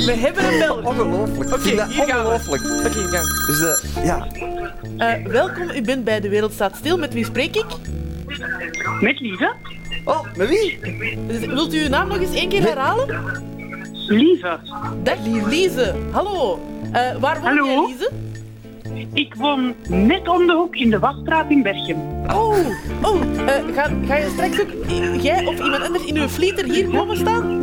[0.05, 0.77] We hebben een bel.
[0.77, 1.53] Ongelooflijk.
[1.53, 2.63] Oké, okay, hier gaan Ongelooflijk.
[2.63, 4.27] Oké, okay, gaan Dus, uh, ja.
[4.99, 6.99] Uh, welkom, u bent bij De Wereld Staat Stil.
[6.99, 7.67] Met wie spreek ik?
[9.01, 9.53] Met Lieve.
[10.05, 10.79] Oh, met wie?
[11.27, 13.07] Dus, wilt u uw naam nog eens één keer herhalen?
[13.93, 14.59] Lieve.
[15.03, 15.17] Dag,
[15.49, 15.95] Lieve.
[16.11, 16.61] Hallo.
[16.93, 18.11] Uh, waar woon jij, Lieve?
[19.13, 21.97] Ik woon net om de hoek in de Wasstraat in Berchem.
[22.27, 22.57] Oh,
[23.03, 24.71] oh uh, ga, ga je straks ook
[25.21, 27.63] jij of iemand anders in uw flieter hier komen staan?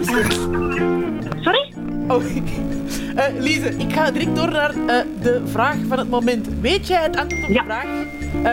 [1.42, 1.74] Sorry?
[2.08, 2.24] Oh,
[3.16, 6.48] uh, Lise, ik ga direct door naar uh, de vraag van het moment.
[6.62, 7.62] Weet jij het antwoord op ja.
[7.62, 7.88] de vraag?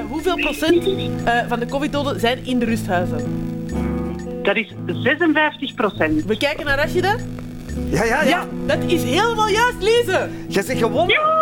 [0.09, 0.85] hoeveel procent
[1.49, 3.51] van de covid-doden zijn in de rusthuizen?
[4.43, 6.24] Dat is 56 procent.
[6.24, 7.16] We kijken naar Rashida.
[7.91, 8.28] Ja, ja, ja.
[8.28, 10.28] Ja, dat is helemaal juist, Lise.
[10.49, 11.41] Jij zegt gewonnen.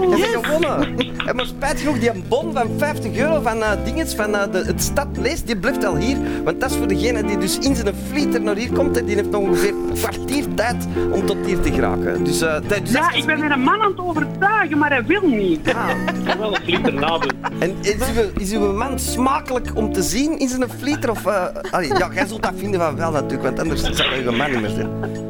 [0.00, 0.32] Je yes.
[0.32, 0.96] hebt gewonnen.
[1.26, 4.58] En maar spijt genoeg, die bon van 50 euro van uh, dinges, van uh, de,
[4.58, 6.16] het stad leest, die blijft al hier.
[6.44, 8.96] Want dat is voor degene die dus in zijn flieter naar hier komt.
[8.96, 12.24] En die heeft nog ongeveer een kwartier tijd om tot hier te geraken.
[12.24, 15.04] Dus, uh, dat, dus ja, ik ben er een man aan het overtuigen, maar hij
[15.04, 15.60] wil niet.
[15.66, 15.88] Ja.
[15.88, 17.32] Ik kan wel een flieter nadoen.
[17.58, 21.10] En is uw, is uw man smakelijk om te zien in zijn flieter?
[21.10, 24.30] Of, uh, allee, ja, jij zult dat vinden van wel natuurlijk, want anders zou je
[24.30, 25.27] man niet meer zijn.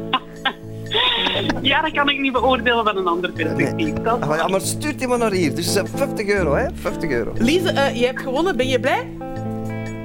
[1.61, 3.93] Ja, dat kan ik niet beoordelen van een ander perspectief.
[3.93, 4.07] Nee.
[4.07, 5.55] Ah, ja, maar stuurt maar naar hier.
[5.55, 6.65] Dus 50 euro, hè?
[6.73, 7.31] 50 euro.
[7.37, 8.57] Lise, uh, je hebt gewonnen.
[8.57, 9.07] Ben je blij?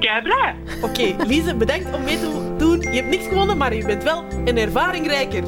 [0.05, 0.55] kei blij.
[0.83, 2.81] Oké, okay, Lise, bedankt om mee te doen.
[2.81, 5.43] Je hebt niks gewonnen, maar je bent wel een ervaringrijker.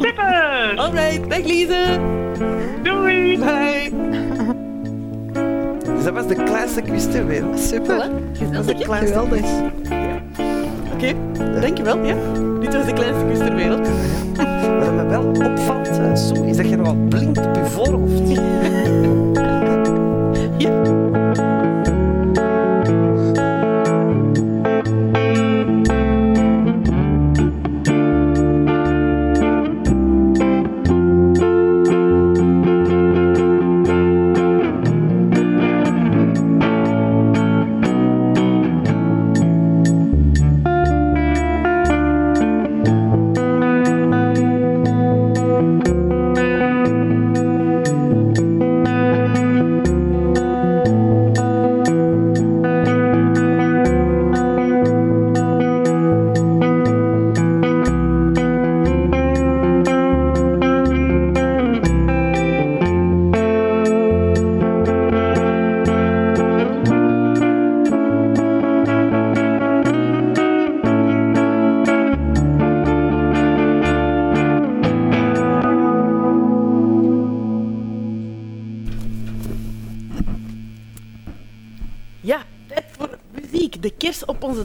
[0.00, 0.72] Super!
[0.76, 2.00] Alright, dag Lise.
[2.82, 3.38] Doei.
[3.38, 3.90] Bye.
[5.94, 7.60] Dus dat was de kleinste quiz ter wereld.
[7.60, 8.10] Super.
[8.38, 9.34] Dat was de kleinste Oké,
[10.94, 12.04] okay, dankjewel.
[12.04, 12.16] Ja.
[12.68, 13.88] Dit was de kleinste ter wereld.
[14.78, 18.40] Wat me wel opvalt, uh, is dat je nogal blinkt op je voorhoofd.
[20.58, 21.07] ja.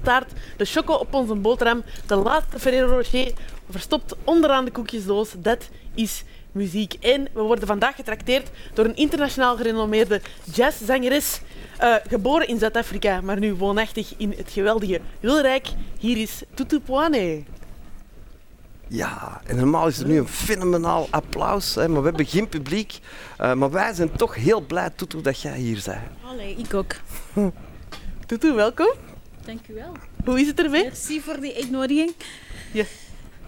[0.04, 3.32] Taart, de choco op onze boterham, de laatste Ferrero Rocher
[3.70, 5.30] verstopt onderaan de koekjesdoos.
[5.38, 6.94] Dat is muziek.
[6.94, 10.22] En we worden vandaag getrakteerd door een internationaal gerenommeerde
[10.54, 11.42] jazzzangeres.
[11.82, 15.68] Uh, geboren in Zuid-Afrika, maar nu woonachtig in het geweldige Wilrijk.
[16.00, 17.44] Hier is Tutu Poane.
[18.88, 23.00] Ja, en normaal is er nu een fenomenaal applaus, hè, maar we hebben geen publiek.
[23.42, 26.00] Uh, maar wij zijn toch heel blij, Tutu, dat jij hier bent.
[26.26, 26.94] Allee, ik ook.
[28.26, 28.92] Tutu, welkom.
[29.46, 29.92] Dank u wel.
[30.26, 30.84] Hoe is het ermee?
[30.84, 32.14] Merci voor die uitnodiging.
[32.72, 32.84] Ja,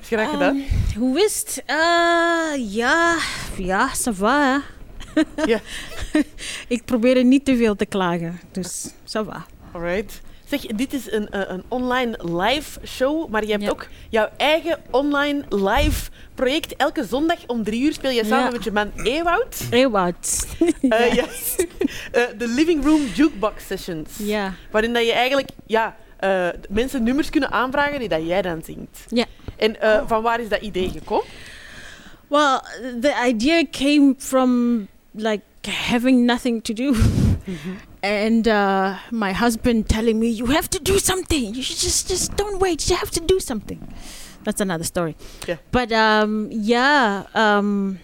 [0.01, 0.55] graag gedaan.
[0.55, 0.65] Um,
[0.97, 1.63] hoe is het?
[1.67, 3.17] Uh, ja,
[3.57, 4.61] ja, ça va.
[5.45, 5.61] ja.
[6.75, 9.45] ik probeer niet te veel te klagen, dus ça va.
[9.71, 10.21] Alright.
[10.45, 14.79] Zeg, dit is een, uh, een online live show, maar je hebt ook jouw eigen
[14.91, 16.75] online live project.
[16.75, 19.67] Elke zondag om drie uur speel je samen met je man Ewout.
[19.69, 20.47] Ewout.
[20.81, 21.25] Uh, ja.
[22.37, 24.09] De Living Room Jukebox Sessions.
[24.17, 24.53] Ja.
[24.71, 25.95] Waarin dat je eigenlijk ja,
[26.69, 29.05] mensen nummers kunnen aanvragen die dat jij dan zingt.
[29.07, 29.25] Ja.
[29.57, 31.25] En uh, van waar is dat idee gekomen?
[32.27, 32.59] Well,
[33.01, 36.93] the idea came from like having nothing to do.
[36.93, 37.75] Mm-hmm.
[38.03, 41.53] And uh, my husband telling me, "You have to do something.
[41.53, 42.89] You should just just don't wait.
[42.89, 43.79] You have to do something."
[44.43, 45.15] That's another story.
[45.47, 45.57] Yeah.
[45.71, 47.99] But um, yeah, um,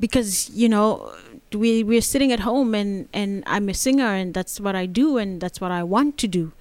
[0.00, 1.12] because you know
[1.54, 5.18] we we're sitting at home and and I'm a singer and that's what I do
[5.18, 6.52] and that's what I want to do.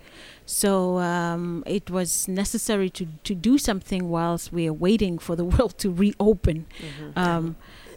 [0.46, 5.46] So um, it was necessary to, to do something whilst we are waiting for the
[5.52, 6.66] world to reopen.
[6.80, 7.20] Mm-hmm.
[7.20, 7.56] Um,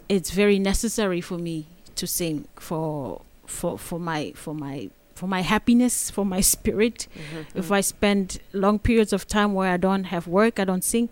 [0.08, 1.66] it's very necessary for me
[1.96, 7.06] to sing for for for my for my for my happiness, for my spirit.
[7.14, 7.58] Mm-hmm.
[7.58, 11.08] If I spend long periods of time where I don't have work, I don't sing,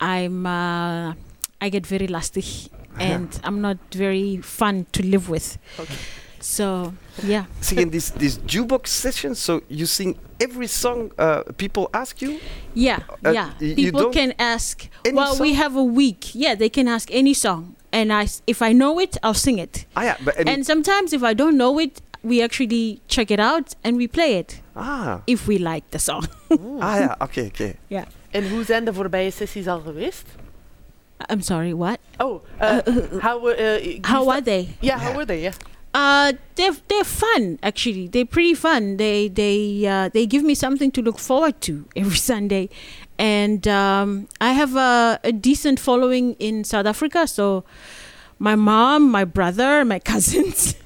[0.00, 1.14] I'm uh,
[1.60, 5.58] I get very lusty and I'm not very fun to live with.
[5.78, 5.94] Okay.
[6.40, 7.46] So yeah.
[7.60, 12.40] Singing this these jukebox session, so you sing every song uh, people ask you.
[12.74, 13.52] Yeah, uh, yeah.
[13.58, 14.88] People can ask.
[15.12, 15.42] well, song?
[15.42, 16.34] we have a week.
[16.34, 19.86] Yeah, they can ask any song, and I if I know it, I'll sing it.
[19.96, 23.74] Ah, yeah, but and sometimes if I don't know it, we actually check it out
[23.84, 24.60] and we play it.
[24.76, 25.22] Ah.
[25.26, 26.28] If we like the song.
[26.80, 27.62] ah ja, oké, okay, oké.
[27.62, 27.74] Okay.
[27.88, 28.04] Ja.
[28.30, 30.24] En hoe zijn de voorbije sessies al geweest?
[31.30, 31.98] I'm sorry, what?
[32.18, 32.80] Oh, uh,
[33.20, 34.76] how uh, how are they?
[34.80, 35.40] Yeah, how were they?
[35.40, 35.54] Yeah.
[35.94, 38.08] Uh, they're they're fun actually.
[38.08, 38.98] They're pretty fun.
[38.98, 42.68] They they uh, they give me something to look forward to every Sunday,
[43.18, 47.26] and um, I have a, a decent following in South Africa.
[47.26, 47.64] So
[48.38, 50.76] my mom, my brother, my cousins,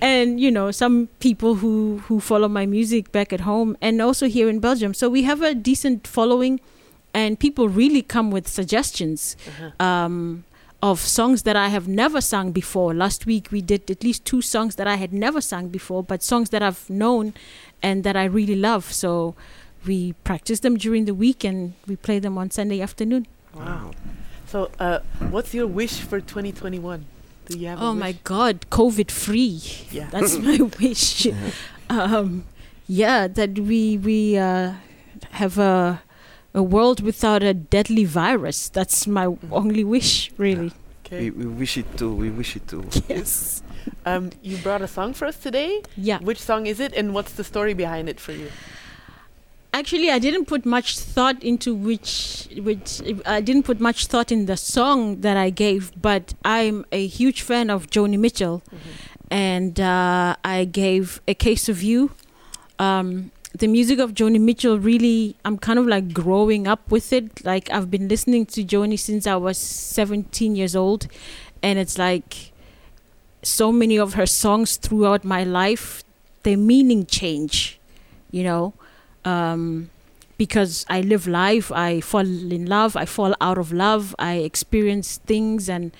[0.00, 4.26] and you know some people who who follow my music back at home and also
[4.26, 4.94] here in Belgium.
[4.94, 6.60] So we have a decent following,
[7.12, 9.36] and people really come with suggestions.
[9.46, 9.86] Uh-huh.
[9.86, 10.44] Um,
[10.82, 12.94] of songs that I have never sung before.
[12.94, 16.22] Last week we did at least two songs that I had never sung before, but
[16.22, 17.34] songs that I've known
[17.82, 18.90] and that I really love.
[18.90, 19.34] So
[19.86, 23.26] we practice them during the week and we play them on Sunday afternoon.
[23.54, 23.92] Wow.
[24.46, 25.00] So, uh,
[25.30, 27.06] what's your wish for 2021?
[27.46, 27.80] Do you have?
[27.80, 29.60] Oh my God, COVID free.
[29.90, 31.26] Yeah, that's my wish.
[31.88, 32.44] Um,
[32.86, 34.74] yeah, that we we uh,
[35.32, 36.02] have a
[36.54, 38.68] a world without a deadly virus.
[38.68, 39.38] That's my mm.
[39.50, 40.66] only wish, really.
[40.66, 40.72] Yeah.
[41.06, 41.30] Okay.
[41.30, 42.14] We, we wish it too.
[42.14, 42.84] We wish it too.
[43.08, 43.62] Yes.
[44.06, 45.82] um, you brought a song for us today.
[45.96, 46.18] Yeah.
[46.18, 48.50] Which song is it, and what's the story behind it for you?
[49.80, 54.44] Actually, I didn't put much thought into which, which I didn't put much thought in
[54.44, 58.78] the song that I gave, but I'm a huge fan of Joni Mitchell, mm-hmm.
[59.30, 62.10] and uh, I gave a case of you.
[62.78, 67.42] Um, the music of Joni Mitchell really I'm kind of like growing up with it.
[67.42, 71.06] Like I've been listening to Joni since I was 17 years old
[71.62, 72.52] and it's like
[73.42, 76.04] so many of her songs throughout my life
[76.42, 77.80] their meaning change,
[78.30, 78.74] you know.
[79.24, 79.90] Um,
[80.38, 85.18] because I live life, I fall in love, I fall out of love, I experience
[85.18, 85.92] things and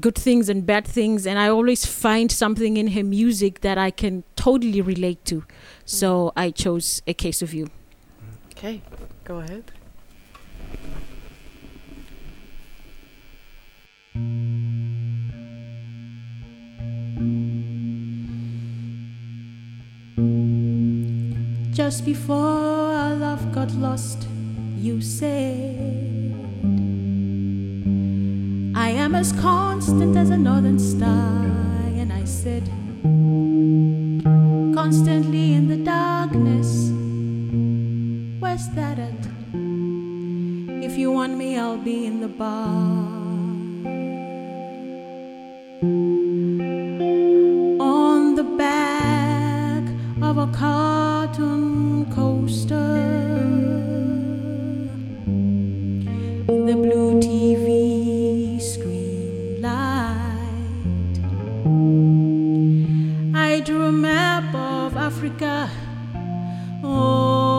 [0.00, 3.90] good things and bad things and I always find something in her music that I
[3.90, 5.44] can totally relate to.
[5.84, 7.68] So I chose A Case of You.
[8.52, 8.82] Okay,
[9.24, 9.72] go ahead.
[21.76, 24.26] Just before our love got lost,
[24.78, 25.76] you said,
[28.74, 31.44] I am as constant as a northern star.
[32.00, 32.62] And I said,
[34.74, 36.88] constantly in the darkness.
[38.40, 39.26] Where's that at?
[40.82, 42.86] If you want me, I'll be in the bar.
[47.78, 49.84] On the back
[50.22, 50.46] of a
[51.26, 52.74] cartoon coaster.
[56.48, 61.16] In the blue TV screen light.
[63.34, 65.68] I drew a map of Africa.
[66.84, 67.55] Oh,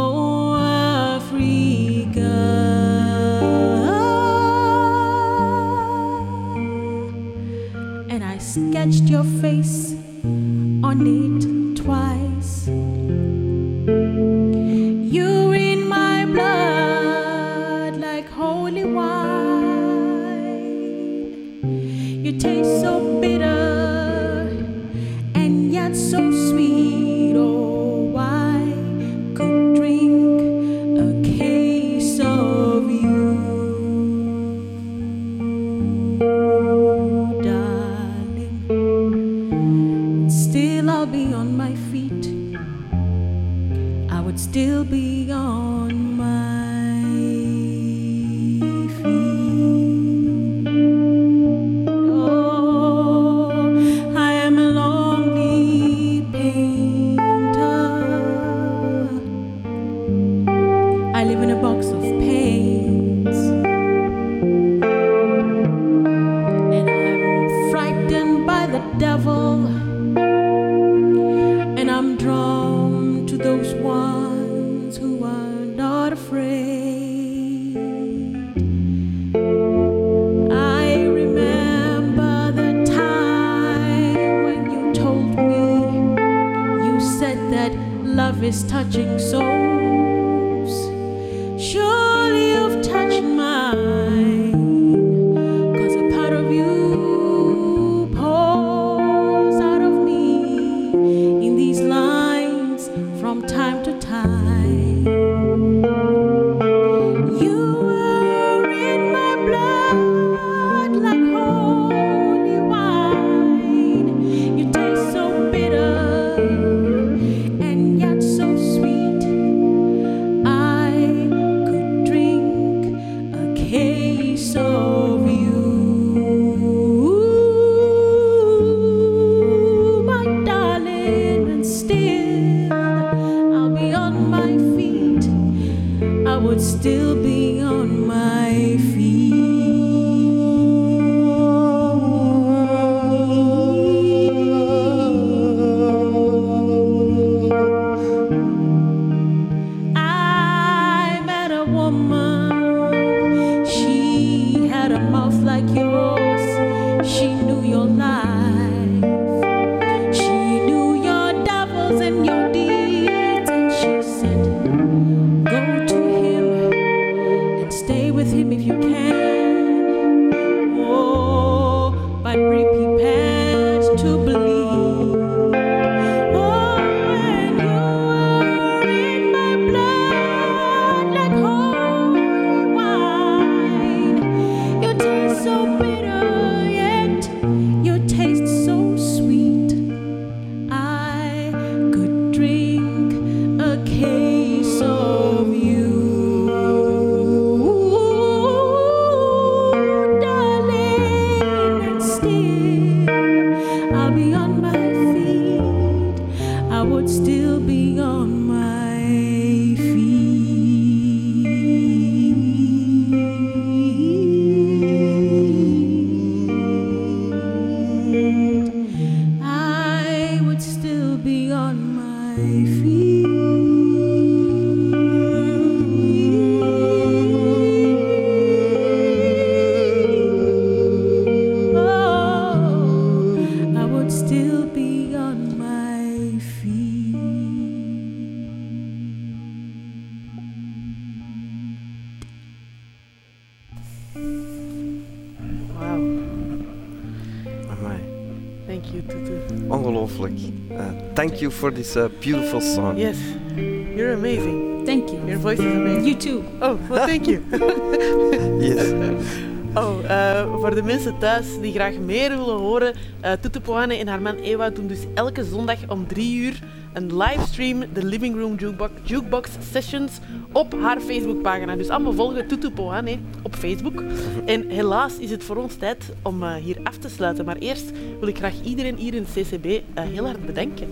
[251.58, 252.98] for this uh, beautiful song.
[252.98, 253.18] Yes,
[253.56, 254.86] you're amazing.
[254.86, 255.20] Thank you.
[255.28, 256.06] Your voice is amazing.
[256.06, 256.46] You too.
[256.62, 257.44] Oh, well, thank you.
[258.62, 258.94] yes.
[259.78, 262.94] Oh, uh, voor de mensen thuis die graag meer willen horen,
[263.26, 266.60] uh, Tutu Poane en haar man Ewa doen dus elke zondag om drie uur
[266.94, 270.20] een livestream, de Living Room Jukebox, Jukebox Sessions,
[270.52, 271.76] op haar Facebookpagina.
[271.76, 274.04] Dus allemaal volgen Tutu Poane op Facebook.
[274.46, 277.46] En helaas is het voor ons tijd om uh, hier af te sluiten.
[277.46, 280.88] Maar eerst wil ik graag iedereen hier in het CCB uh, heel hard bedanken.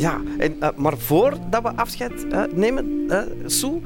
[0.00, 0.20] Ja.
[0.38, 2.26] En, uh, maar voordat we afscheid
[3.46, 3.80] Sue,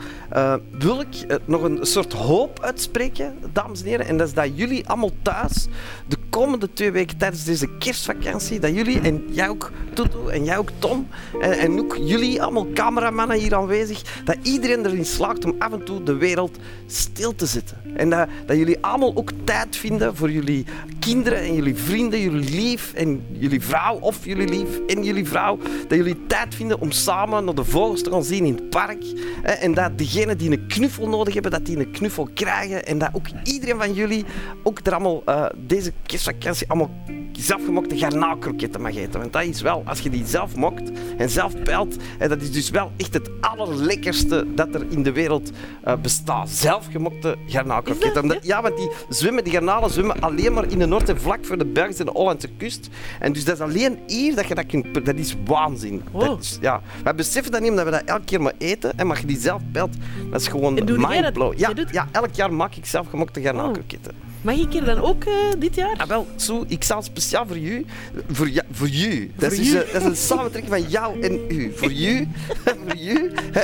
[0.79, 4.07] wil ik nog een soort hoop uitspreken, dames en heren.
[4.07, 5.67] En dat is dat jullie allemaal thuis
[6.07, 10.59] de komende twee weken tijdens deze kerstvakantie, dat jullie, en jij ook Tutu, en jij
[10.59, 11.09] ook Tom,
[11.41, 15.85] en, en ook jullie, allemaal cameramannen hier aanwezig, dat iedereen erin slaagt om af en
[15.85, 17.77] toe de wereld stil te zetten.
[17.97, 20.65] En dat, dat jullie allemaal ook tijd vinden voor jullie
[20.99, 25.59] kinderen en jullie vrienden, jullie lief en jullie vrouw of jullie lief en jullie vrouw.
[25.89, 29.05] Dat jullie tijd vinden om samen naar de vogels te gaan zien in het park.
[29.43, 32.87] En dat degenen die een knuffel nodig hebben, dat die een knuffel krijgen.
[32.87, 34.25] En dat ook iedereen van jullie
[34.63, 36.91] ook er allemaal uh, deze kerstvakantie allemaal
[37.33, 39.21] zelfgemokte garnaalkroketten mag eten.
[39.21, 42.53] Want dat is wel, als je die zelf mokt en zelf pelt, en dat is
[42.53, 45.51] dus wel echt het allerlekkerste dat er in de wereld
[45.85, 46.49] uh, bestaat.
[46.51, 48.39] Zelfgemokte garnaalkroketten.
[48.43, 51.59] Ja, want die zwemmen, die garnalen zwemmen alleen maar in de Noord- en vlak voor
[51.59, 52.89] de Belgische en de Hollandse kust.
[53.21, 55.05] En dus dat is alleen hier dat je dat kunt...
[55.05, 56.03] Dat is waanzin.
[56.13, 56.83] Dat is, ja.
[57.05, 58.94] We beseffen dat niet omdat we dat elke keer maar eten.
[58.97, 59.97] En mag je die zelf pelt,
[60.31, 61.59] dat is gewoon mindblow.
[61.59, 64.13] Ja, ja, elk jaar maak ik zelfgemokte garnaalkroketten.
[64.13, 64.34] Oh.
[64.45, 65.95] Mag ik hier dan ook uh, dit jaar?
[65.97, 67.87] Ah, wel, zo, ik zal speciaal voor u.
[68.31, 69.31] Voor, ja, voor u.
[69.37, 71.73] Dat, is, uh, dat is een samentrekking van jou en u.
[71.77, 72.29] Voor u.
[72.65, 73.33] voor u.
[73.53, 73.63] Hè,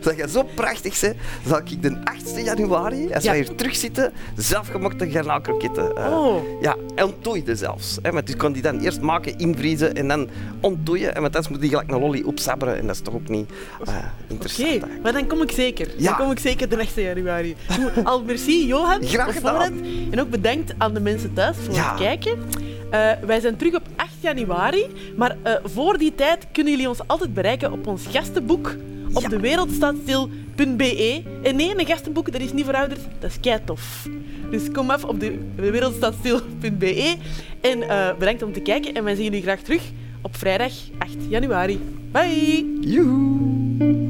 [0.00, 1.16] dat je zo prachtig bent,
[1.46, 3.30] zal ik de 8 januari, als ja.
[3.30, 5.92] wij hier terugzitten, zelfgemokte garnaalkroketten.
[5.98, 6.62] Uh, oh.
[6.62, 7.98] Ja, ontdooide zelfs.
[8.02, 10.28] Hè, want dus kan die dan eerst maken, invriezen en dan
[10.60, 11.14] ontdooien.
[11.14, 12.76] En met dat moet die gelijk een lolly opsabberen.
[12.76, 13.50] En dat is toch ook niet
[14.26, 14.68] interessant.
[14.68, 14.98] Oké, okay.
[15.02, 15.88] maar dan kom ik zeker.
[15.96, 16.08] Ja.
[16.08, 17.56] Dan kom ik zeker de 8 januari.
[18.04, 19.02] Al merci, Johan.
[19.04, 19.82] Graag gedaan.
[20.18, 22.38] En ook bedankt aan de mensen thuis voor het kijken.
[22.38, 27.00] Uh, wij zijn terug op 8 januari, maar uh, voor die tijd kunnen jullie ons
[27.06, 28.76] altijd bereiken op ons gastenboek
[29.12, 29.28] op ja.
[29.28, 31.22] dewereldstaatstil.be.
[31.42, 34.06] En nee, een gastenboek, dat is niet verouderd, dat is kei tof.
[34.50, 37.16] Dus kom af op de wereldstaatstil.be
[37.60, 38.94] en uh, bedankt om te kijken.
[38.94, 39.82] En wij zien jullie graag terug
[40.22, 41.80] op vrijdag 8 januari.
[42.12, 42.78] Bye!
[42.80, 44.07] Joehoe!